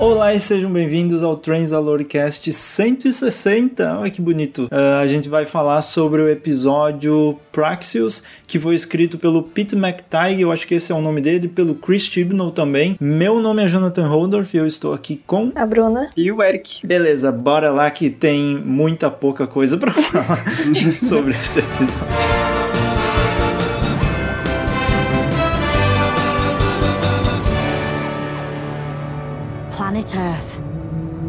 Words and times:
Olá 0.00 0.32
e 0.32 0.40
sejam 0.40 0.72
bem-vindos 0.72 1.22
ao 1.22 1.36
Transalorcast 1.36 2.50
160. 2.50 3.98
Olha 3.98 4.10
que 4.10 4.22
bonito. 4.22 4.66
Uh, 4.72 5.02
a 5.02 5.06
gente 5.06 5.28
vai 5.28 5.44
falar 5.44 5.82
sobre 5.82 6.22
o 6.22 6.28
episódio 6.30 7.38
Praxius, 7.52 8.22
que 8.46 8.58
foi 8.58 8.74
escrito 8.74 9.18
pelo 9.18 9.42
Pete 9.42 9.76
McTighe, 9.76 10.40
eu 10.40 10.50
acho 10.50 10.66
que 10.66 10.74
esse 10.74 10.90
é 10.90 10.94
o 10.94 11.02
nome 11.02 11.20
dele, 11.20 11.48
pelo 11.48 11.74
Chris 11.74 12.04
Chibnall 12.04 12.50
também. 12.50 12.96
Meu 12.98 13.40
nome 13.40 13.62
é 13.62 13.68
Jonathan 13.68 14.08
Holdorf 14.08 14.56
e 14.56 14.58
eu 14.58 14.66
estou 14.66 14.94
aqui 14.94 15.20
com 15.26 15.52
a 15.54 15.66
Bruna 15.66 16.08
e 16.16 16.32
o 16.32 16.42
Eric. 16.42 16.86
Beleza, 16.86 17.30
bora 17.30 17.70
lá 17.70 17.90
que 17.90 18.08
tem 18.08 18.56
muita 18.56 19.10
pouca 19.10 19.46
coisa 19.46 19.76
para 19.76 19.92
falar 19.92 20.42
sobre 20.98 21.34
esse 21.34 21.58
episódio. 21.58 22.49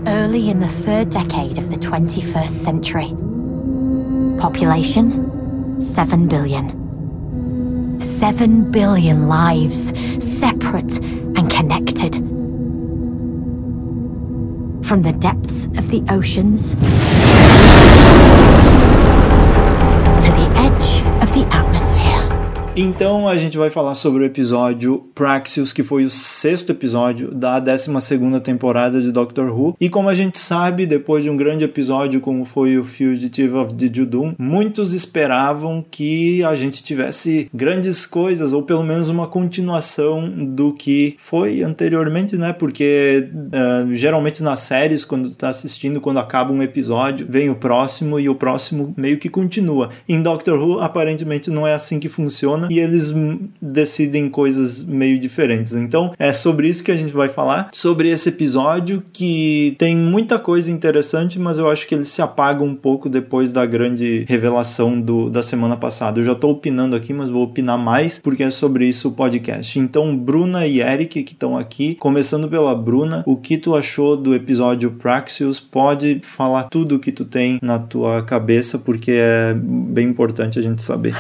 Early 0.07 0.49
in 0.49 0.59
the 0.59 0.67
third 0.67 1.09
decade 1.09 1.57
of 1.57 1.69
the 1.69 1.75
21st 1.75 2.49
century. 2.49 3.09
Population 4.39 5.81
7 5.81 6.27
billion. 6.27 7.99
7 8.01 8.71
billion 8.71 9.27
lives, 9.27 9.93
separate 10.23 10.97
and 10.97 11.49
connected. 11.49 12.15
From 14.85 15.03
the 15.03 15.13
depths 15.13 15.65
of 15.77 15.89
the 15.89 16.03
oceans 16.09 16.73
to 20.21 20.31
the 20.31 20.51
edge 20.55 21.03
of 21.21 21.31
the 21.33 21.47
atmosphere. 21.51 22.20
Então 22.73 23.27
a 23.27 23.35
gente 23.35 23.57
vai 23.57 23.69
falar 23.69 23.95
sobre 23.95 24.23
o 24.23 24.25
episódio 24.25 25.03
Praxius, 25.13 25.73
que 25.73 25.83
foi 25.83 26.05
o 26.05 26.09
sexto 26.09 26.71
episódio 26.71 27.29
da 27.29 27.59
12 27.59 27.91
temporada 28.41 29.01
de 29.01 29.11
Doctor 29.11 29.51
Who. 29.51 29.75
E 29.77 29.89
como 29.89 30.07
a 30.07 30.13
gente 30.13 30.39
sabe, 30.39 30.85
depois 30.85 31.21
de 31.21 31.29
um 31.29 31.35
grande 31.35 31.65
episódio 31.65 32.21
como 32.21 32.45
foi 32.45 32.77
o 32.77 32.85
Fugitive 32.85 33.55
of 33.55 33.73
the 33.73 33.91
Judum, 33.93 34.33
muitos 34.39 34.93
esperavam 34.93 35.83
que 35.91 36.41
a 36.45 36.55
gente 36.55 36.81
tivesse 36.81 37.49
grandes 37.53 38.05
coisas, 38.05 38.53
ou 38.53 38.63
pelo 38.63 38.83
menos 38.83 39.09
uma 39.09 39.27
continuação 39.27 40.29
do 40.29 40.71
que 40.71 41.15
foi 41.17 41.63
anteriormente, 41.63 42.37
né? 42.37 42.53
Porque 42.53 43.27
uh, 43.35 43.93
geralmente 43.93 44.41
nas 44.41 44.61
séries, 44.61 45.03
quando 45.03 45.29
tu 45.29 45.37
tá 45.37 45.49
assistindo, 45.49 45.99
quando 45.99 46.19
acaba 46.21 46.53
um 46.53 46.63
episódio, 46.63 47.27
vem 47.29 47.49
o 47.49 47.55
próximo 47.55 48.17
e 48.17 48.29
o 48.29 48.35
próximo 48.35 48.93
meio 48.95 49.17
que 49.17 49.27
continua. 49.27 49.89
Em 50.07 50.21
Doctor 50.21 50.57
Who, 50.57 50.79
aparentemente 50.79 51.49
não 51.49 51.67
é 51.67 51.73
assim 51.73 51.99
que 51.99 52.07
funciona 52.07 52.60
funciona 52.61 52.67
e 52.69 52.79
eles 52.79 53.13
decidem 53.61 54.29
coisas 54.29 54.83
meio 54.83 55.19
diferentes. 55.19 55.73
Então 55.73 56.13
é 56.19 56.33
sobre 56.33 56.67
isso 56.67 56.83
que 56.83 56.91
a 56.91 56.95
gente 56.95 57.13
vai 57.13 57.29
falar, 57.29 57.69
sobre 57.71 58.09
esse 58.09 58.29
episódio 58.29 59.03
que 59.13 59.75
tem 59.77 59.95
muita 59.95 60.37
coisa 60.37 60.71
interessante, 60.71 61.39
mas 61.39 61.57
eu 61.57 61.69
acho 61.69 61.87
que 61.87 61.95
ele 61.95 62.05
se 62.05 62.21
apaga 62.21 62.63
um 62.63 62.75
pouco 62.75 63.09
depois 63.09 63.51
da 63.51 63.65
grande 63.65 64.25
revelação 64.27 64.99
do, 64.99 65.29
da 65.29 65.41
semana 65.41 65.77
passada. 65.77 66.19
Eu 66.19 66.25
já 66.25 66.33
estou 66.33 66.51
opinando 66.51 66.95
aqui, 66.95 67.13
mas 67.13 67.29
vou 67.29 67.43
opinar 67.43 67.77
mais 67.77 68.19
porque 68.19 68.43
é 68.43 68.49
sobre 68.49 68.85
isso 68.85 69.09
o 69.09 69.11
podcast. 69.11 69.79
Então, 69.79 70.15
Bruna 70.15 70.67
e 70.67 70.81
Eric 70.81 71.23
que 71.23 71.33
estão 71.33 71.57
aqui, 71.57 71.95
começando 71.95 72.47
pela 72.47 72.75
Bruna, 72.75 73.23
o 73.25 73.35
que 73.35 73.57
tu 73.57 73.75
achou 73.75 74.15
do 74.17 74.35
episódio 74.35 74.91
Praxius? 74.91 75.59
Pode 75.59 76.19
falar 76.23 76.63
tudo 76.65 76.95
o 76.95 76.99
que 76.99 77.11
tu 77.11 77.25
tem 77.25 77.59
na 77.61 77.79
tua 77.79 78.23
cabeça, 78.23 78.77
porque 78.77 79.11
é 79.11 79.53
bem 79.53 80.07
importante 80.07 80.59
a 80.59 80.61
gente 80.61 80.83
saber. 80.83 81.15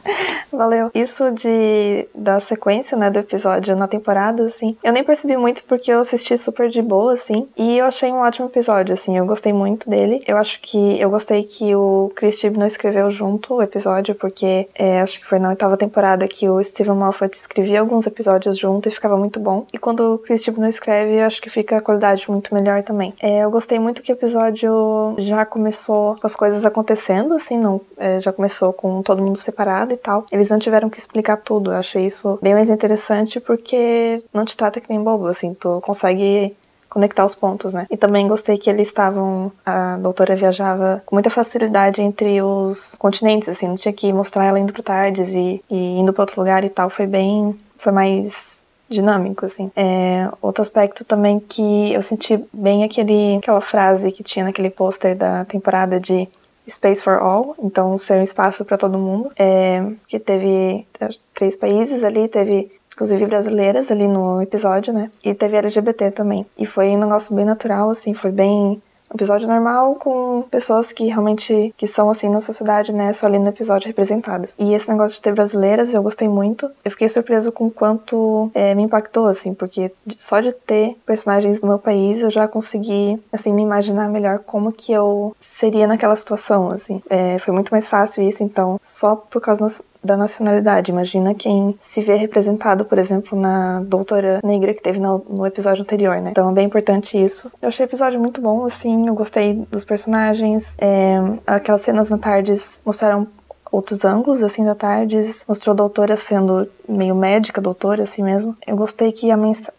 Valeu. 0.52 0.85
Isso 0.94 1.30
de 1.32 2.08
da 2.14 2.40
sequência, 2.40 2.96
né, 2.96 3.10
do 3.10 3.18
episódio 3.18 3.76
na 3.76 3.88
temporada, 3.88 4.44
assim, 4.44 4.76
eu 4.82 4.92
nem 4.92 5.04
percebi 5.04 5.36
muito 5.36 5.64
porque 5.64 5.90
eu 5.90 6.00
assisti 6.00 6.36
super 6.38 6.68
de 6.68 6.82
boa, 6.82 7.12
assim, 7.12 7.46
e 7.56 7.78
eu 7.78 7.86
achei 7.86 8.10
um 8.10 8.20
ótimo 8.20 8.46
episódio, 8.46 8.92
assim, 8.92 9.16
eu 9.16 9.26
gostei 9.26 9.52
muito 9.52 9.88
dele. 9.88 10.22
Eu 10.26 10.36
acho 10.36 10.60
que 10.60 11.00
eu 11.00 11.10
gostei 11.10 11.42
que 11.42 11.74
o 11.74 12.10
Chris 12.14 12.42
não 12.56 12.66
escreveu 12.66 13.10
junto 13.10 13.54
o 13.54 13.62
episódio, 13.62 14.14
porque 14.14 14.68
é, 14.74 15.00
acho 15.00 15.18
que 15.18 15.26
foi 15.26 15.38
na 15.38 15.48
oitava 15.50 15.76
temporada 15.76 16.28
que 16.28 16.48
o 16.48 16.62
Steven 16.62 16.94
Moffat 16.94 17.36
escrevia 17.36 17.80
alguns 17.80 18.06
episódios 18.06 18.58
junto 18.58 18.88
e 18.88 18.92
ficava 18.92 19.16
muito 19.16 19.40
bom. 19.40 19.66
E 19.72 19.78
quando 19.78 20.14
o 20.14 20.18
Chris 20.18 20.46
não 20.56 20.68
escreve, 20.68 21.20
acho 21.20 21.40
que 21.40 21.50
fica 21.50 21.76
a 21.76 21.80
qualidade 21.80 22.30
muito 22.30 22.54
melhor 22.54 22.82
também. 22.82 23.14
É, 23.20 23.40
eu 23.40 23.50
gostei 23.50 23.78
muito 23.78 24.02
que 24.02 24.12
o 24.12 24.14
episódio 24.14 25.14
já 25.18 25.44
começou 25.44 26.16
com 26.16 26.26
as 26.26 26.36
coisas 26.36 26.64
acontecendo, 26.64 27.34
assim, 27.34 27.58
não, 27.58 27.80
é, 27.96 28.20
já 28.20 28.32
começou 28.32 28.72
com 28.72 29.02
todo 29.02 29.22
mundo 29.22 29.38
separado 29.38 29.92
e 29.92 29.96
tal. 29.96 30.26
Eles 30.30 30.50
não 30.50 30.58
tiveram 30.58 30.75
que 30.90 30.98
explicar 30.98 31.36
tudo. 31.38 31.72
Eu 31.72 31.76
achei 31.76 32.06
isso 32.06 32.38
bem 32.42 32.54
mais 32.54 32.68
interessante 32.68 33.40
porque 33.40 34.22
não 34.32 34.44
te 34.44 34.56
trata 34.56 34.80
que 34.80 34.90
nem 34.90 35.02
bobo, 35.02 35.26
assim, 35.26 35.54
tu 35.54 35.80
consegue 35.80 36.54
conectar 36.88 37.24
os 37.24 37.34
pontos, 37.34 37.74
né? 37.74 37.86
E 37.90 37.96
também 37.96 38.26
gostei 38.26 38.56
que 38.56 38.70
eles 38.70 38.88
estavam, 38.88 39.52
a 39.64 39.98
doutora 39.98 40.34
viajava 40.34 41.02
com 41.04 41.14
muita 41.14 41.28
facilidade 41.28 42.00
entre 42.00 42.40
os 42.40 42.94
continentes, 42.98 43.48
assim, 43.48 43.68
não 43.68 43.76
tinha 43.76 43.92
que 43.92 44.10
mostrar 44.12 44.44
ela 44.44 44.58
indo 44.58 44.72
pro 44.72 44.82
Tardes 44.82 45.30
e, 45.30 45.62
e 45.70 45.98
indo 45.98 46.12
para 46.12 46.22
outro 46.22 46.40
lugar 46.40 46.64
e 46.64 46.70
tal, 46.70 46.88
foi 46.88 47.06
bem, 47.06 47.54
foi 47.76 47.92
mais 47.92 48.62
dinâmico, 48.88 49.44
assim. 49.44 49.70
É, 49.76 50.28
outro 50.40 50.62
aspecto 50.62 51.04
também 51.04 51.38
que 51.38 51.92
eu 51.92 52.00
senti 52.00 52.42
bem 52.52 52.84
aquele, 52.84 53.36
aquela 53.36 53.60
frase 53.60 54.12
que 54.12 54.22
tinha 54.22 54.44
naquele 54.44 54.70
pôster 54.70 55.16
da 55.16 55.44
temporada 55.44 56.00
de 56.00 56.28
Space 56.68 57.02
for 57.02 57.14
All, 57.14 57.54
então 57.62 57.96
ser 57.96 58.18
um 58.18 58.22
espaço 58.22 58.64
para 58.64 58.78
todo 58.78 58.98
mundo, 58.98 59.30
é, 59.38 59.84
que 60.08 60.18
teve 60.18 60.86
três 61.34 61.56
países 61.56 62.02
ali, 62.02 62.28
teve 62.28 62.70
inclusive 62.92 63.26
brasileiras 63.26 63.90
ali 63.90 64.08
no 64.08 64.40
episódio, 64.40 64.92
né? 64.92 65.10
E 65.22 65.34
teve 65.34 65.56
LGBT 65.56 66.10
também. 66.10 66.46
E 66.56 66.64
foi 66.64 66.88
um 66.88 66.98
negócio 66.98 67.34
bem 67.34 67.44
natural, 67.44 67.90
assim, 67.90 68.14
foi 68.14 68.30
bem 68.32 68.82
episódio 69.12 69.48
normal 69.48 69.94
com 69.96 70.42
pessoas 70.50 70.92
que 70.92 71.06
realmente 71.06 71.74
que 71.76 71.86
são 71.86 72.10
assim 72.10 72.28
na 72.28 72.40
sociedade, 72.40 72.92
né, 72.92 73.12
só 73.12 73.26
ali 73.26 73.38
no 73.38 73.48
episódio 73.48 73.86
representadas. 73.86 74.54
E 74.58 74.74
esse 74.74 74.88
negócio 74.88 75.16
de 75.16 75.22
ter 75.22 75.32
brasileiras 75.32 75.94
eu 75.94 76.02
gostei 76.02 76.28
muito. 76.28 76.70
Eu 76.84 76.90
fiquei 76.90 77.08
surpresa 77.08 77.50
com 77.52 77.70
quanto 77.70 78.50
é, 78.54 78.74
me 78.74 78.82
impactou 78.82 79.26
assim, 79.26 79.54
porque 79.54 79.92
só 80.18 80.40
de 80.40 80.52
ter 80.52 80.96
personagens 81.06 81.60
do 81.60 81.66
meu 81.66 81.78
país 81.78 82.20
eu 82.20 82.30
já 82.30 82.46
consegui 82.48 83.20
assim 83.32 83.52
me 83.52 83.62
imaginar 83.62 84.08
melhor 84.08 84.40
como 84.40 84.72
que 84.72 84.92
eu 84.92 85.34
seria 85.38 85.86
naquela 85.86 86.16
situação, 86.16 86.70
assim. 86.70 87.02
É, 87.08 87.38
foi 87.38 87.52
muito 87.52 87.70
mais 87.70 87.88
fácil 87.88 88.22
isso, 88.22 88.42
então 88.42 88.80
só 88.84 89.16
por 89.16 89.40
causa 89.40 89.62
da 90.06 90.16
nacionalidade. 90.16 90.90
Imagina 90.90 91.34
quem 91.34 91.74
se 91.78 92.00
vê 92.00 92.16
representado, 92.16 92.84
por 92.84 92.98
exemplo, 92.98 93.38
na 93.38 93.80
doutora 93.80 94.40
negra 94.42 94.72
que 94.72 94.82
teve 94.82 94.98
no, 94.98 95.24
no, 95.28 95.46
episódio 95.46 95.82
anterior, 95.82 96.20
né? 96.20 96.30
Então 96.30 96.48
é 96.48 96.52
bem 96.52 96.66
importante 96.66 97.22
isso. 97.22 97.50
Eu 97.60 97.68
achei 97.68 97.84
o 97.84 97.88
episódio 97.88 98.18
muito 98.18 98.40
bom, 98.40 98.64
assim, 98.64 99.06
eu 99.06 99.14
gostei 99.14 99.66
dos 99.70 99.84
personagens. 99.84 100.76
É, 100.78 101.16
aquelas 101.46 101.82
cenas 101.82 102.08
na 102.08 102.18
tardes 102.18 102.80
mostraram 102.84 103.26
outros 103.70 104.04
ângulos, 104.04 104.42
assim, 104.42 104.64
da 104.64 104.74
Tardes. 104.74 105.44
Mostrou 105.48 105.72
a 105.72 105.76
doutora 105.76 106.16
sendo 106.16 106.68
meio 106.88 107.14
médica, 107.14 107.60
doutora, 107.60 108.04
assim 108.04 108.22
mesmo. 108.22 108.56
Eu 108.66 108.76
gostei 108.76 109.12
que 109.12 109.30
a 109.30 109.36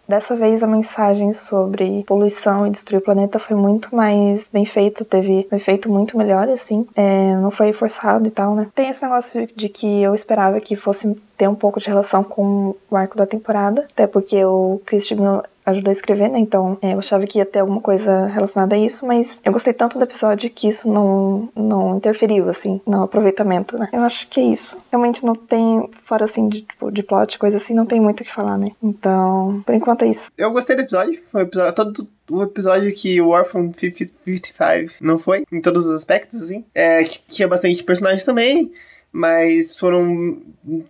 dessa 0.08 0.36
vez 0.36 0.64
a 0.64 0.68
mensagem 0.68 1.34
sobre 1.34 2.04
poluição 2.06 2.68
e 2.68 2.70
destruir 2.70 3.00
o 3.00 3.04
planeta 3.04 3.40
foi 3.40 3.56
muito 3.56 3.96
mais 3.96 4.50
bem 4.50 4.66
feita, 4.66 5.04
teve 5.04 5.48
um 5.52 5.56
efeito 5.56 5.90
muito 5.90 6.18
melhor, 6.18 6.48
assim. 6.50 6.86
É, 6.96 7.36
não 7.36 7.52
foi 7.52 7.74
forçado 7.74 8.28
e 8.28 8.32
tal, 8.32 8.56
né? 8.56 8.68
Tem 8.74 8.90
esse 8.90 9.02
negócio 9.04 9.48
de 9.56 9.70
que 9.70 10.02
eu 10.02 10.14
esperava 10.14 10.60
que 10.60 10.76
fosse 10.76 11.16
ter 11.38 11.48
um 11.48 11.56
pouco 11.56 11.80
de 11.80 11.88
relação 11.88 12.24
com 12.24 12.76
o 12.90 12.96
arco 12.96 13.18
da 13.18 13.26
temporada, 13.26 13.86
até 13.92 14.08
porque 14.08 14.44
o 14.44 14.82
Christian 14.86 15.44
ajudou 15.68 15.90
a 15.90 15.92
escrever, 15.92 16.30
né? 16.30 16.40
Então 16.40 16.78
é, 16.82 16.94
eu 16.94 17.00
achava 17.00 17.26
que 17.26 17.38
ia 17.38 17.46
ter 17.46 17.60
alguma 17.60 17.82
coisa 17.82 18.26
relacionada 18.28 18.76
a 18.76 18.80
isso, 18.80 19.06
mas 19.06 19.42
eu 19.44 19.52
gostei 19.52 19.74
tanto 19.74 19.98
do 19.98 20.04
episódio 20.04 20.50
que 20.50 20.68
isso 20.68 20.90
não, 20.90 21.50
não 21.56 21.98
interferiu, 21.98 22.50
assim, 22.50 22.82
no 22.86 23.04
aproveitamento, 23.04 23.78
né? 23.78 23.90
Eu 23.92 24.02
acho 24.02 24.28
que 24.28 24.40
é 24.40 24.44
isso. 24.44 24.78
Realmente 24.90 25.26
não 25.26 25.36
tem, 25.36 25.90
fora 26.04 26.24
assim, 26.24 26.48
de, 26.48 26.62
tipo, 26.62 26.92
de 26.92 27.04
plot, 27.04 27.38
coisa 27.38 27.58
assim, 27.58 27.74
não 27.74 27.86
tem 27.86 28.00
muito 28.00 28.22
o 28.22 28.24
que 28.24 28.34
falar, 28.34 28.58
né? 28.58 28.70
Então, 28.82 29.62
por 29.66 29.76
enquanto 29.76 30.04
é 30.04 30.08
isso. 30.08 30.32
Eu 30.38 30.52
gostei 30.52 30.76
do 30.76 30.82
episódio, 30.84 31.22
foi 31.32 31.42
um 31.42 31.46
episódio 31.46 31.76
todo 31.76 32.08
o 32.30 32.44
episódio 32.44 32.94
que 32.94 33.22
o 33.22 33.30
Orphan 33.30 33.72
55 33.74 34.96
não 35.00 35.18
foi, 35.18 35.46
em 35.50 35.62
todos 35.62 35.86
os 35.86 35.92
aspectos, 35.92 36.42
assim. 36.42 36.66
É, 36.76 37.04
que 37.04 37.22
tinha 37.26 37.48
bastante 37.48 37.82
personagens 37.84 38.26
também 38.26 38.72
mas 39.18 39.76
foram 39.76 40.38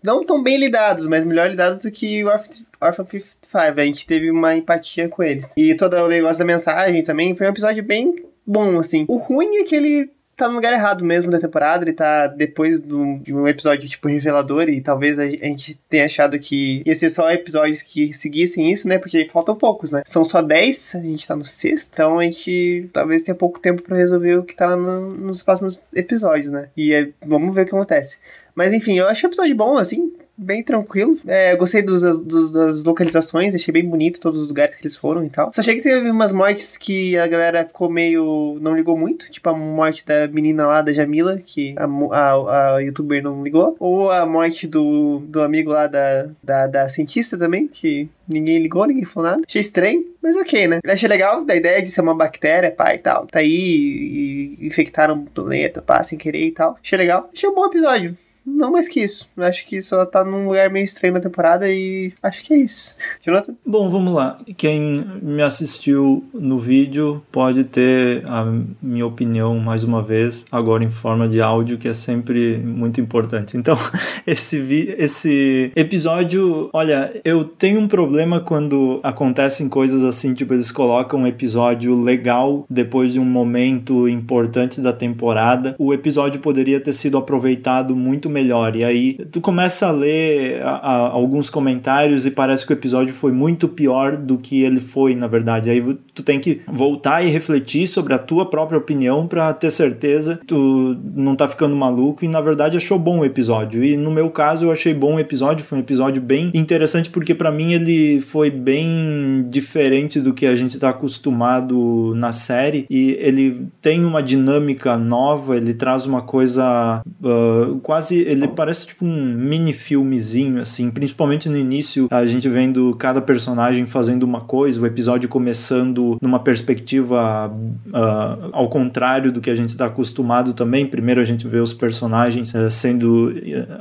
não 0.04 0.22
tão 0.26 0.44
bem 0.44 0.58
lidados, 0.58 1.08
mas 1.08 1.24
melhor 1.24 1.50
lidados 1.50 1.84
do 1.84 1.90
que 1.90 2.26
o 2.26 2.28
Orphan 2.28 3.06
55. 3.06 3.80
A 3.80 3.86
gente 3.86 4.06
teve 4.06 4.30
uma 4.30 4.54
empatia 4.54 5.08
com 5.08 5.24
eles. 5.24 5.54
E 5.56 5.74
todo 5.76 5.96
o 5.96 6.10
negócio 6.10 6.40
da 6.40 6.46
mensagem 6.46 7.02
também 7.04 7.34
foi 7.34 7.48
um 7.48 7.52
episódio 7.52 7.82
bem 7.82 8.16
bom, 8.46 8.80
assim. 8.80 9.06
O 9.08 9.16
ruim 9.16 9.56
é 9.56 9.64
que 9.64 9.74
ele 9.74 10.12
tá 10.38 10.48
no 10.48 10.54
lugar 10.54 10.72
errado 10.72 11.04
mesmo 11.04 11.32
da 11.32 11.40
temporada, 11.40 11.84
ele 11.84 11.94
tá 11.94 12.28
depois 12.28 12.80
do, 12.80 13.18
de 13.18 13.34
um 13.34 13.48
episódio, 13.48 13.90
tipo, 13.90 14.08
revelador, 14.08 14.70
e 14.70 14.80
talvez 14.80 15.18
a, 15.18 15.24
a, 15.24 15.28
gente 15.28 15.78
tenha 15.90 16.06
achado 16.06 16.38
que 16.38 16.84
ia 16.86 16.94
ser 16.96 17.10
só 17.10 17.30
episódios 17.32 17.82
que 17.82 18.14
seguissem 18.14 18.72
isso, 18.72 18.88
né? 18.88 19.00
Porque 19.00 19.28
faltam 19.32 19.56
poucos, 19.56 19.92
né? 19.92 20.04
São 20.06 20.24
só 20.24 20.42
10, 20.42 20.96
a 20.96 21.02
gente 21.02 21.28
tá 21.28 21.36
no 21.36 21.44
sexto, 21.44 21.90
então 21.92 22.20
a 22.20 22.24
gente 22.24 22.88
talvez 22.94 23.24
tenha 23.24 23.36
pouco 23.36 23.60
tempo 23.60 23.82
para 23.82 23.98
resolver 23.98 24.38
o 24.38 24.44
que 24.44 24.56
tá 24.56 24.76
no, 24.76 25.10
nos 25.12 25.42
próximos 25.42 25.82
episódios, 25.94 26.52
né? 26.52 26.70
E 26.78 26.94
é, 26.94 27.10
vamos 27.26 27.54
ver 27.56 27.64
o 27.64 27.66
que 27.66 27.76
acontece. 27.76 28.20
Mas 28.54 28.74
enfim, 28.74 28.98
eu 28.98 29.08
achei 29.08 29.28
o 29.28 29.30
episódio 29.30 29.56
bom, 29.56 29.78
assim, 29.78 30.14
bem 30.38 30.62
tranquilo. 30.62 31.18
É, 31.26 31.56
gostei 31.56 31.82
dos, 31.82 32.02
dos, 32.20 32.52
das 32.52 32.84
localizações, 32.84 33.56
achei 33.56 33.72
bem 33.72 33.84
bonito 33.84 34.20
todos 34.20 34.40
os 34.40 34.48
lugares 34.48 34.76
que 34.76 34.82
eles 34.84 34.96
foram 34.96 35.24
e 35.24 35.30
tal. 35.30 35.52
Só 35.52 35.62
achei 35.62 35.76
que 35.76 35.82
teve 35.82 36.10
umas 36.10 36.32
mortes 36.32 36.78
que 36.78 37.18
a 37.18 37.26
galera 37.26 37.66
ficou 37.66 37.90
meio. 37.90 38.58
não 38.62 38.76
ligou 38.76 38.98
muito. 38.98 39.30
Tipo 39.32 39.50
a 39.50 39.54
morte 39.54 40.06
da 40.06 40.28
menina 40.28 40.68
lá, 40.68 40.82
da 40.82 40.94
Jamila, 40.94 41.42
que 41.44 41.76
a, 41.78 41.86
a, 41.86 42.76
a 42.76 42.80
youtuber 42.80 43.24
não 43.24 43.44
ligou. 43.44 43.76
Ou 43.80 44.12
a 44.12 44.26
morte 44.26 44.68
do, 44.68 45.24
do 45.28 45.42
amigo 45.42 45.72
lá 45.72 45.88
da, 45.88 46.30
da, 46.44 46.68
da 46.68 46.90
cientista 46.90 47.38
também, 47.38 47.68
que 47.68 48.08
ninguém 48.28 48.60
ligou, 48.60 48.86
ninguém 48.86 49.06
falou 49.06 49.32
nada. 49.32 49.42
Achei 49.48 49.62
estranho, 49.62 50.06
mas 50.22 50.36
ok, 50.36 50.68
né? 50.68 50.80
Eu 50.84 50.92
achei 50.92 51.10
legal 51.10 51.44
da 51.44 51.56
ideia 51.56 51.82
de 51.82 51.90
ser 51.90 52.02
uma 52.02 52.16
bactéria, 52.16 52.72
pá, 52.72 52.94
e 52.94 53.00
tal. 53.00 53.26
Tá 53.26 53.40
aí 53.40 54.58
e 54.60 54.68
infectaram 54.68 55.16
o 55.16 55.26
planeta, 55.26 55.82
pá, 55.82 56.04
sem 56.04 56.18
querer 56.18 56.46
e 56.46 56.52
tal. 56.52 56.78
Achei 56.82 56.98
legal. 56.98 57.30
Achei 57.34 57.50
um 57.50 57.56
bom 57.56 57.66
episódio. 57.66 58.16
Não 58.48 58.72
mais 58.72 58.88
que 58.88 59.02
isso. 59.02 59.28
Eu 59.36 59.44
acho 59.44 59.68
que 59.68 59.82
só 59.82 60.06
tá 60.06 60.24
num 60.24 60.46
lugar 60.48 60.70
meio 60.70 60.86
estranho 60.86 61.14
na 61.14 61.20
temporada 61.20 61.70
e 61.70 62.14
acho 62.24 62.42
que 62.44 62.54
é 62.54 62.58
isso. 62.58 62.96
Jonathan? 63.22 63.54
Bom, 63.66 63.90
vamos 63.90 64.14
lá. 64.14 64.40
Quem 64.56 65.06
me 65.22 65.42
assistiu 65.42 66.24
no 66.34 66.58
vídeo 66.58 67.22
pode 67.30 67.66
ter 67.66 68.24
a 68.26 68.46
minha 68.82 69.06
opinião 69.06 69.60
mais 69.60 69.84
uma 69.84 70.02
vez, 70.02 70.46
agora 70.50 70.82
em 70.82 70.90
forma 70.90 71.28
de 71.28 71.42
áudio, 71.42 71.78
que 71.78 71.90
é 71.90 71.94
sempre 71.94 72.58
muito 72.58 73.02
importante. 73.02 73.58
Então, 73.58 73.78
esse, 74.26 74.60
vi 74.62 74.96
esse 74.98 75.70
episódio, 75.76 76.70
olha, 76.72 77.20
eu 77.26 77.44
tenho 77.44 77.82
um 77.82 77.88
problema 77.88 78.40
quando 78.40 79.02
acontecem 79.04 79.68
coisas 79.68 80.06
assim, 80.06 80.34
tipo, 80.34 80.54
eles 80.54 80.72
colocam 80.72 81.22
um 81.22 81.28
episódio 81.28 82.00
legal 82.00 82.66
depois 82.70 83.12
de 83.12 83.20
um 83.20 83.26
momento 83.26 84.08
importante 84.08 84.80
da 84.80 84.94
temporada. 84.94 85.76
O 85.78 85.94
episódio 85.94 86.40
poderia 86.40 86.80
ter 86.80 86.94
sido 86.94 87.18
aproveitado 87.18 87.94
muito 87.94 88.30
melhor. 88.30 88.37
E 88.76 88.84
aí 88.84 89.14
tu 89.32 89.42
começa 89.42 89.88
a 89.88 89.92
ler 89.92 90.62
a, 90.62 90.70
a, 90.70 90.94
alguns 91.10 91.50
comentários 91.50 92.26
e 92.26 92.32
parece 92.32 92.66
que 92.66 92.72
o 92.72 92.76
episódio 92.76 93.14
foi 93.14 93.32
muito 93.32 93.68
pior 93.68 94.18
do 94.18 94.38
que 94.38 94.62
ele 94.64 94.80
foi, 94.80 95.16
na 95.16 95.28
verdade. 95.28 95.70
Aí 95.70 95.82
tu 96.14 96.24
tem 96.24 96.40
que 96.40 96.62
voltar 96.68 97.24
e 97.24 97.30
refletir 97.30 97.88
sobre 97.88 98.14
a 98.14 98.20
tua 98.20 98.46
própria 98.46 98.78
opinião 98.78 99.28
para 99.28 99.54
ter 99.54 99.72
certeza 99.72 100.38
que 100.38 100.46
tu 100.46 100.98
não 101.16 101.36
tá 101.36 101.48
ficando 101.48 101.76
maluco 101.76 102.26
e 102.26 102.28
na 102.28 102.42
verdade 102.42 102.78
achou 102.78 102.98
bom 102.98 103.20
o 103.20 103.26
episódio. 103.26 103.84
E 103.84 103.96
no 103.96 104.12
meu 104.12 104.30
caso 104.30 104.66
eu 104.66 104.72
achei 104.72 104.94
bom 104.94 105.16
o 105.16 105.20
episódio, 105.20 105.66
foi 105.66 105.78
um 105.78 105.82
episódio 105.82 106.22
bem 106.22 106.52
interessante 106.54 107.10
porque 107.10 107.34
para 107.34 107.52
mim 107.52 107.74
ele 107.74 108.22
foi 108.22 108.50
bem 108.50 109.46
diferente 109.50 110.20
do 110.20 110.34
que 110.34 110.46
a 110.46 110.56
gente 110.56 110.78
tá 110.78 110.90
acostumado 110.90 112.14
na 112.16 112.32
série 112.32 112.86
e 112.90 113.18
ele 113.20 113.68
tem 113.82 114.04
uma 114.04 114.22
dinâmica 114.22 114.98
nova, 114.98 115.58
ele 115.58 115.74
traz 115.74 116.06
uma 116.06 116.22
coisa 116.22 117.02
uh, 117.22 117.80
quase 117.80 118.27
ele 118.28 118.48
parece 118.48 118.88
tipo 118.88 119.06
um 119.06 119.34
mini 119.34 119.74
filmezinho, 119.74 120.62
assim, 120.62 120.92
principalmente 120.92 121.48
no 121.48 121.58
início, 121.58 122.08
a 122.12 122.26
gente 122.26 122.48
vendo 122.50 122.96
cada 122.96 123.22
personagem 123.22 123.86
fazendo 123.86 124.24
uma 124.24 124.42
coisa, 124.42 124.82
o 124.82 124.86
episódio 124.86 125.30
começando 125.30 126.18
numa 126.22 126.40
perspectiva 126.40 127.48
uh, 127.88 128.50
ao 128.52 128.70
contrário 128.70 129.32
do 129.32 129.40
que 129.40 129.50
a 129.50 129.56
gente 129.56 129.70
está 129.70 129.86
acostumado 129.86 130.54
também. 130.54 130.86
Primeiro 130.86 131.22
a 131.22 131.24
gente 131.24 131.48
vê 131.48 131.60
os 131.60 131.74
personagens 131.74 132.54
uh, 132.54 132.70
sendo 132.70 133.30
uh, 133.30 133.34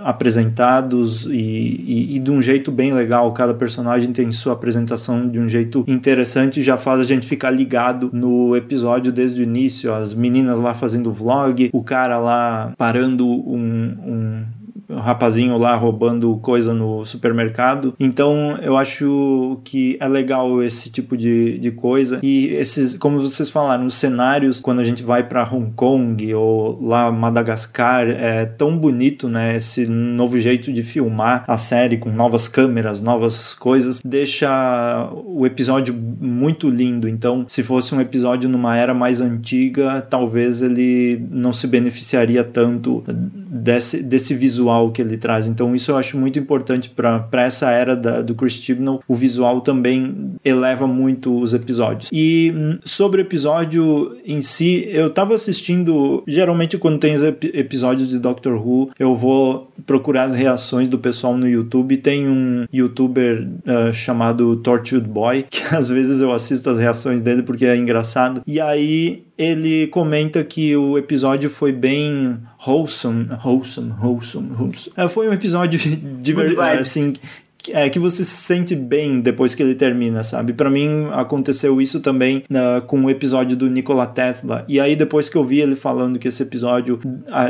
apresentados 0.04 1.26
e, 1.26 1.30
e, 1.30 2.16
e, 2.16 2.18
de 2.18 2.30
um 2.30 2.40
jeito 2.40 2.70
bem 2.70 2.92
legal, 2.92 3.32
cada 3.32 3.54
personagem 3.54 4.12
tem 4.12 4.30
sua 4.30 4.52
apresentação 4.52 5.28
de 5.28 5.38
um 5.38 5.48
jeito 5.48 5.84
interessante, 5.86 6.62
já 6.62 6.76
faz 6.76 7.00
a 7.00 7.04
gente 7.04 7.26
ficar 7.26 7.50
ligado 7.50 8.10
no 8.12 8.56
episódio 8.56 9.12
desde 9.12 9.40
o 9.40 9.44
início, 9.44 9.92
as 9.92 10.14
meninas 10.14 10.58
lá 10.60 10.74
fazendo 10.74 11.12
vlog, 11.12 11.70
o 11.72 11.82
cara 11.82 12.18
lá 12.18 12.72
parando 12.76 13.26
um, 13.26 13.96
um 14.04 14.35
um 14.88 14.98
rapazinho 14.98 15.56
lá 15.58 15.74
roubando 15.76 16.36
coisa 16.38 16.72
no 16.72 17.04
supermercado. 17.04 17.94
Então 17.98 18.58
eu 18.62 18.76
acho 18.76 19.60
que 19.64 19.96
é 20.00 20.08
legal 20.08 20.62
esse 20.62 20.90
tipo 20.90 21.16
de, 21.16 21.58
de 21.58 21.70
coisa. 21.70 22.20
E 22.22 22.48
esses, 22.48 22.94
como 22.94 23.20
vocês 23.20 23.50
falaram, 23.50 23.86
os 23.86 23.94
cenários, 23.94 24.60
quando 24.60 24.80
a 24.80 24.84
gente 24.84 25.02
vai 25.02 25.22
para 25.22 25.42
Hong 25.44 25.72
Kong 25.74 26.34
ou 26.34 26.80
lá 26.80 27.10
Madagascar, 27.10 28.08
é 28.08 28.44
tão 28.44 28.78
bonito, 28.78 29.28
né? 29.28 29.56
Esse 29.56 29.86
novo 29.86 30.38
jeito 30.38 30.72
de 30.72 30.82
filmar 30.82 31.44
a 31.46 31.56
série 31.56 31.98
com 31.98 32.10
novas 32.10 32.48
câmeras, 32.48 33.00
novas 33.00 33.54
coisas, 33.54 34.00
deixa 34.04 35.10
o 35.24 35.46
episódio 35.46 35.94
muito 35.94 36.68
lindo. 36.68 37.08
Então, 37.08 37.44
se 37.48 37.62
fosse 37.62 37.94
um 37.94 38.00
episódio 38.00 38.48
numa 38.48 38.76
era 38.76 38.94
mais 38.94 39.20
antiga, 39.20 40.00
talvez 40.00 40.62
ele 40.62 41.24
não 41.30 41.52
se 41.52 41.66
beneficiaria 41.66 42.44
tanto 42.44 43.02
desse, 43.56 44.02
desse 44.02 44.34
visual 44.34 44.90
que 44.90 45.02
ele 45.02 45.16
traz. 45.16 45.46
Então, 45.46 45.74
isso 45.74 45.90
eu 45.90 45.96
acho 45.96 46.16
muito 46.16 46.38
importante 46.38 46.90
para 46.90 47.42
essa 47.42 47.70
era 47.70 47.96
da, 47.96 48.22
do 48.22 48.34
Chris 48.34 48.54
Chibnall. 48.54 49.02
O 49.08 49.14
visual 49.14 49.60
também 49.60 50.32
eleva 50.44 50.86
muito 50.86 51.36
os 51.38 51.54
episódios. 51.54 52.10
E 52.12 52.52
hum, 52.54 52.78
sobre 52.84 53.20
o 53.20 53.24
episódio 53.24 54.16
em 54.24 54.40
si, 54.40 54.86
eu 54.88 55.10
tava 55.10 55.34
assistindo. 55.34 56.22
Geralmente, 56.26 56.78
quando 56.78 56.98
tem 56.98 57.14
episódios 57.54 58.08
de 58.08 58.18
Doctor 58.18 58.54
Who, 58.54 58.90
eu 58.98 59.14
vou 59.14 59.72
procurar 59.84 60.24
as 60.24 60.34
reações 60.34 60.88
do 60.88 60.98
pessoal 60.98 61.36
no 61.36 61.48
YouTube. 61.48 61.96
Tem 61.96 62.28
um 62.28 62.66
youtuber 62.72 63.46
uh, 63.66 63.92
chamado 63.92 64.56
Tortured 64.56 65.06
Boy, 65.06 65.44
que 65.50 65.74
às 65.74 65.88
vezes 65.88 66.20
eu 66.20 66.32
assisto 66.32 66.70
as 66.70 66.78
reações 66.78 67.22
dele 67.22 67.42
porque 67.42 67.66
é 67.66 67.76
engraçado. 67.76 68.42
E 68.46 68.60
aí 68.60 69.25
ele 69.38 69.86
comenta 69.88 70.42
que 70.42 70.74
o 70.76 70.96
episódio 70.96 71.50
foi 71.50 71.72
bem 71.72 72.38
wholesome, 72.66 73.28
wholesome, 73.44 73.92
wholesome, 73.92 74.50
wholesome. 74.52 74.94
É, 74.96 75.08
foi 75.08 75.28
um 75.28 75.32
episódio 75.32 75.78
de 76.22 76.32
verdade, 76.32 76.80
assim, 76.80 77.14
é, 77.72 77.88
que 77.88 77.98
você 77.98 78.24
se 78.24 78.36
sente 78.36 78.74
bem 78.74 79.20
depois 79.20 79.54
que 79.54 79.62
ele 79.62 79.74
termina, 79.74 80.22
sabe? 80.22 80.52
Para 80.52 80.70
mim 80.70 81.08
aconteceu 81.12 81.80
isso 81.80 82.00
também 82.00 82.42
uh, 82.50 82.80
com 82.86 83.04
o 83.04 83.10
episódio 83.10 83.56
do 83.56 83.68
Nikola 83.68 84.06
Tesla. 84.06 84.64
E 84.68 84.80
aí 84.80 84.96
depois 84.96 85.28
que 85.28 85.36
eu 85.36 85.44
vi 85.44 85.60
ele 85.60 85.76
falando 85.76 86.18
que 86.18 86.28
esse 86.28 86.42
episódio 86.42 86.98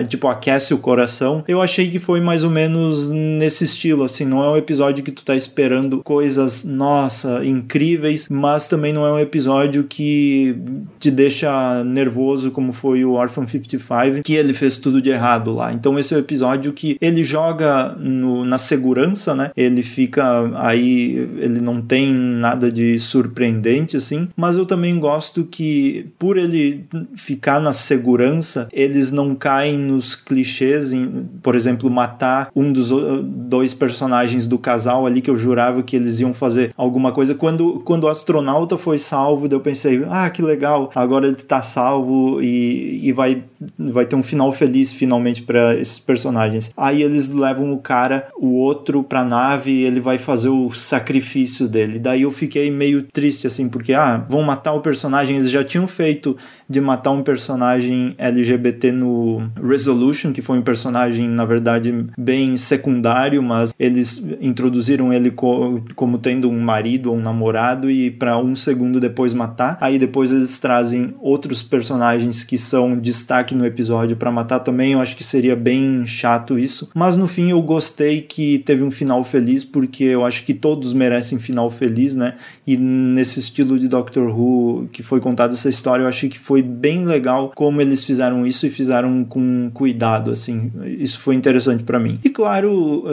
tipo 0.09 0.29
aquece 0.29 0.75
o 0.75 0.79
coração, 0.79 1.45
eu 1.47 1.61
achei 1.61 1.89
que 1.91 1.99
foi 1.99 2.21
mais 2.21 2.45
ou 2.45 2.51
menos 2.51 3.09
nesse 3.11 3.65
estilo, 3.65 4.05
assim, 4.05 4.25
não 4.25 4.43
é 4.43 4.51
um 4.51 4.57
episódio 4.57 5.05
que 5.05 5.13
tu 5.13 5.25
tá 5.25 5.37
esperando 5.37 6.03
coisas, 6.03 6.65
nossa, 6.65 7.45
incríveis, 7.45 8.27
mas 8.31 8.69
também 8.69 8.93
não 8.93 9.07
é 9.07 9.13
um 9.13 9.19
episódio 9.19 9.85
que 9.85 10.57
te 10.99 11.11
deixa 11.11 11.85
nervoso 11.85 12.51
como 12.51 12.73
foi 12.73 13.05
o 13.05 13.13
Orphan 13.13 13.47
55, 13.47 14.23
que 14.25 14.35
ele 14.35 14.53
fez 14.53 14.79
tudo 14.79 15.01
de 15.01 15.11
errado 15.11 15.53
lá. 15.53 15.73
Então 15.73 15.99
esse 15.99 16.15
é 16.15 16.17
o 16.17 16.21
episódio 16.21 16.73
que 16.73 16.97
ele 17.01 17.25
joga 17.25 17.95
no, 17.99 18.45
na 18.45 18.59
segurança, 18.59 19.35
né? 19.35 19.51
Ele 19.57 19.83
fica 19.83 20.06
fica 20.07 20.53
aí, 20.57 21.17
ele 21.39 21.61
não 21.61 21.83
tem 21.83 22.15
nada 22.15 22.71
de 22.71 22.99
surpreendente 22.99 23.97
assim, 23.97 24.29
mas 24.37 24.57
eu 24.57 24.65
também 24.65 24.99
gosto 25.01 25.45
que 25.45 26.07
por 26.19 26.37
ele 26.37 26.85
ficar 27.17 27.61
na 27.61 27.73
segurança, 27.73 28.69
eles 28.73 29.11
não 29.11 29.35
caem 29.35 29.77
nos 29.77 30.15
clichês, 30.15 30.93
em, 30.93 31.27
por 31.43 31.57
exemplo, 31.57 31.91
matar 31.91 32.51
um 32.55 32.73
dos 32.73 32.91
dois 33.25 33.75
personagens 33.75 34.47
do 34.47 34.59
casal 34.59 35.07
ali 35.07 35.21
que 35.21 35.31
eu 35.31 35.37
jurava 35.37 35.83
que 35.83 35.97
eles 35.97 36.21
iam 36.21 36.33
fazer 36.33 36.73
alguma 36.77 37.11
coisa. 37.11 37.35
Quando, 37.35 37.81
quando 37.85 38.05
o 38.05 38.09
astronauta 38.09 38.79
foi 38.79 38.99
salvo, 38.99 39.49
eu 39.51 39.61
pensei, 39.61 40.05
ah, 40.09 40.31
que 40.31 40.41
legal, 40.41 40.91
agora 40.95 41.27
ele 41.27 41.37
tá 41.37 41.63
salvo 41.63 42.41
e, 42.41 43.01
e 43.03 43.13
vai, 43.13 43.43
vai 43.79 44.07
ter 44.07 44.17
um 44.17 44.23
final 44.23 44.53
feliz 44.53 44.93
finalmente 44.93 45.43
para 45.43 45.75
esses 45.75 45.99
personagens. 45.99 46.71
Aí 46.77 47.03
eles 47.03 47.31
levam 47.31 47.73
o 47.73 47.79
cara, 47.79 48.29
o 48.39 48.55
outro 48.55 49.03
pra 49.03 49.25
nave, 49.25 49.83
ele 49.83 49.97
ele 49.97 50.01
vai 50.01 50.19
fazer 50.19 50.51
o 50.51 50.71
sacrifício 50.73 51.67
dele. 51.67 51.99
Daí 51.99 52.23
eu 52.23 52.31
fiquei 52.31 52.71
meio 52.71 53.03
triste, 53.03 53.47
assim, 53.47 53.69
porque, 53.69 53.95
ah, 53.95 54.25
vão 54.29 54.43
matar 54.43 54.75
o 54.75 54.81
personagem. 54.81 55.39
Eles 55.39 55.51
já 55.51 55.65
tinham 55.65 55.89
feito 55.89 56.37
de 56.69 56.81
matar 56.81 57.13
um 57.13 57.23
personagem 57.23 58.15
LGBT 58.19 58.93
no 58.93 59.43
Resolution, 59.61 60.33
que 60.33 60.43
foi 60.43 60.59
um 60.59 60.63
personagem, 60.63 61.29
na 61.29 61.45
verdade, 61.45 62.07
bem 62.19 62.57
secundário, 62.57 63.43
mas 63.43 63.73
eles 63.79 64.23
introduziram 64.41 65.13
ele 65.13 65.31
co 65.31 65.83
como 65.95 66.19
tendo 66.19 66.51
um 66.51 66.61
marido 66.61 67.11
ou 67.11 67.17
um 67.17 67.23
namorado 67.23 67.91
e 67.91 68.11
para 68.11 68.37
um 68.37 68.55
segundo 68.55 69.01
depois 69.01 69.33
matar. 69.33 69.79
Aí 69.81 69.99
depois 69.99 70.31
eles 70.31 70.59
trazem 70.59 71.15
outros 71.21 71.63
personagens 71.63 72.45
que 72.45 72.59
são 72.59 72.99
destaque 72.99 73.55
no 73.57 73.67
episódio 73.67 74.17
para 74.17 74.31
matar 74.31 74.61
também. 74.61 74.93
Eu 74.93 75.01
acho 75.01 75.17
que 75.17 75.25
seria 75.25 75.57
bem 75.57 76.07
chato 76.07 76.59
isso. 76.59 76.89
Mas 76.95 77.17
no 77.17 77.27
fim 77.27 77.51
eu 77.51 77.61
gostei 77.63 78.23
que 78.23 78.59
teve 78.61 78.83
um 78.83 78.91
final 78.91 79.25
feliz, 79.25 79.65
porque 79.65 80.05
eu 80.05 80.25
acho 80.25 80.45
que 80.45 80.55
todos 80.55 80.93
merecem 80.93 81.39
final 81.39 81.71
feliz, 81.71 82.15
né? 82.15 82.35
E 82.67 82.77
nesse 82.77 83.41
estilo 83.41 83.79
de 83.79 83.89
Doctor 83.89 84.29
Who 84.29 84.89
que 84.93 85.03
foi 85.03 85.21
contada 85.21 85.55
essa 85.55 85.69
história, 85.69 86.03
eu 86.03 86.09
achei 86.09 86.29
que 86.29 86.39
foi 86.39 86.63
bem 86.63 87.05
legal 87.05 87.53
como 87.55 87.81
eles 87.81 88.05
fizeram 88.05 88.47
isso 88.47 88.67
e 88.67 88.71
fizeram 88.71 89.25
com 89.25 89.71
cuidado, 89.73 90.31
assim. 90.31 90.71
Isso 90.85 91.21
foi 91.21 91.35
interessante 91.35 91.83
para 91.83 91.99
mim. 91.99 92.19
E 92.25 92.31
claro, 92.31 93.05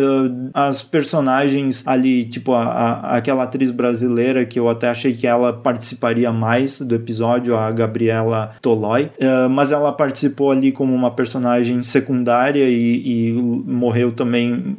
as 0.53 0.81
personagens 0.81 1.83
ali, 1.85 2.25
tipo 2.25 2.53
a, 2.53 2.63
a, 2.63 3.17
aquela 3.17 3.43
atriz 3.43 3.71
brasileira 3.71 4.45
que 4.45 4.59
eu 4.59 4.69
até 4.69 4.89
achei 4.89 5.13
que 5.13 5.27
ela 5.27 5.53
participaria 5.53 6.31
mais 6.31 6.79
do 6.81 6.95
episódio, 6.95 7.55
a 7.55 7.71
Gabriela 7.71 8.55
Toloi, 8.61 9.11
mas 9.51 9.71
ela 9.71 9.91
participou 9.91 10.22
ali 10.51 10.71
como 10.71 10.93
uma 10.93 11.11
personagem 11.11 11.81
secundária 11.83 12.69
e, 12.69 13.29
e, 13.29 13.33
morreu 13.33 14.11
também 14.11 14.75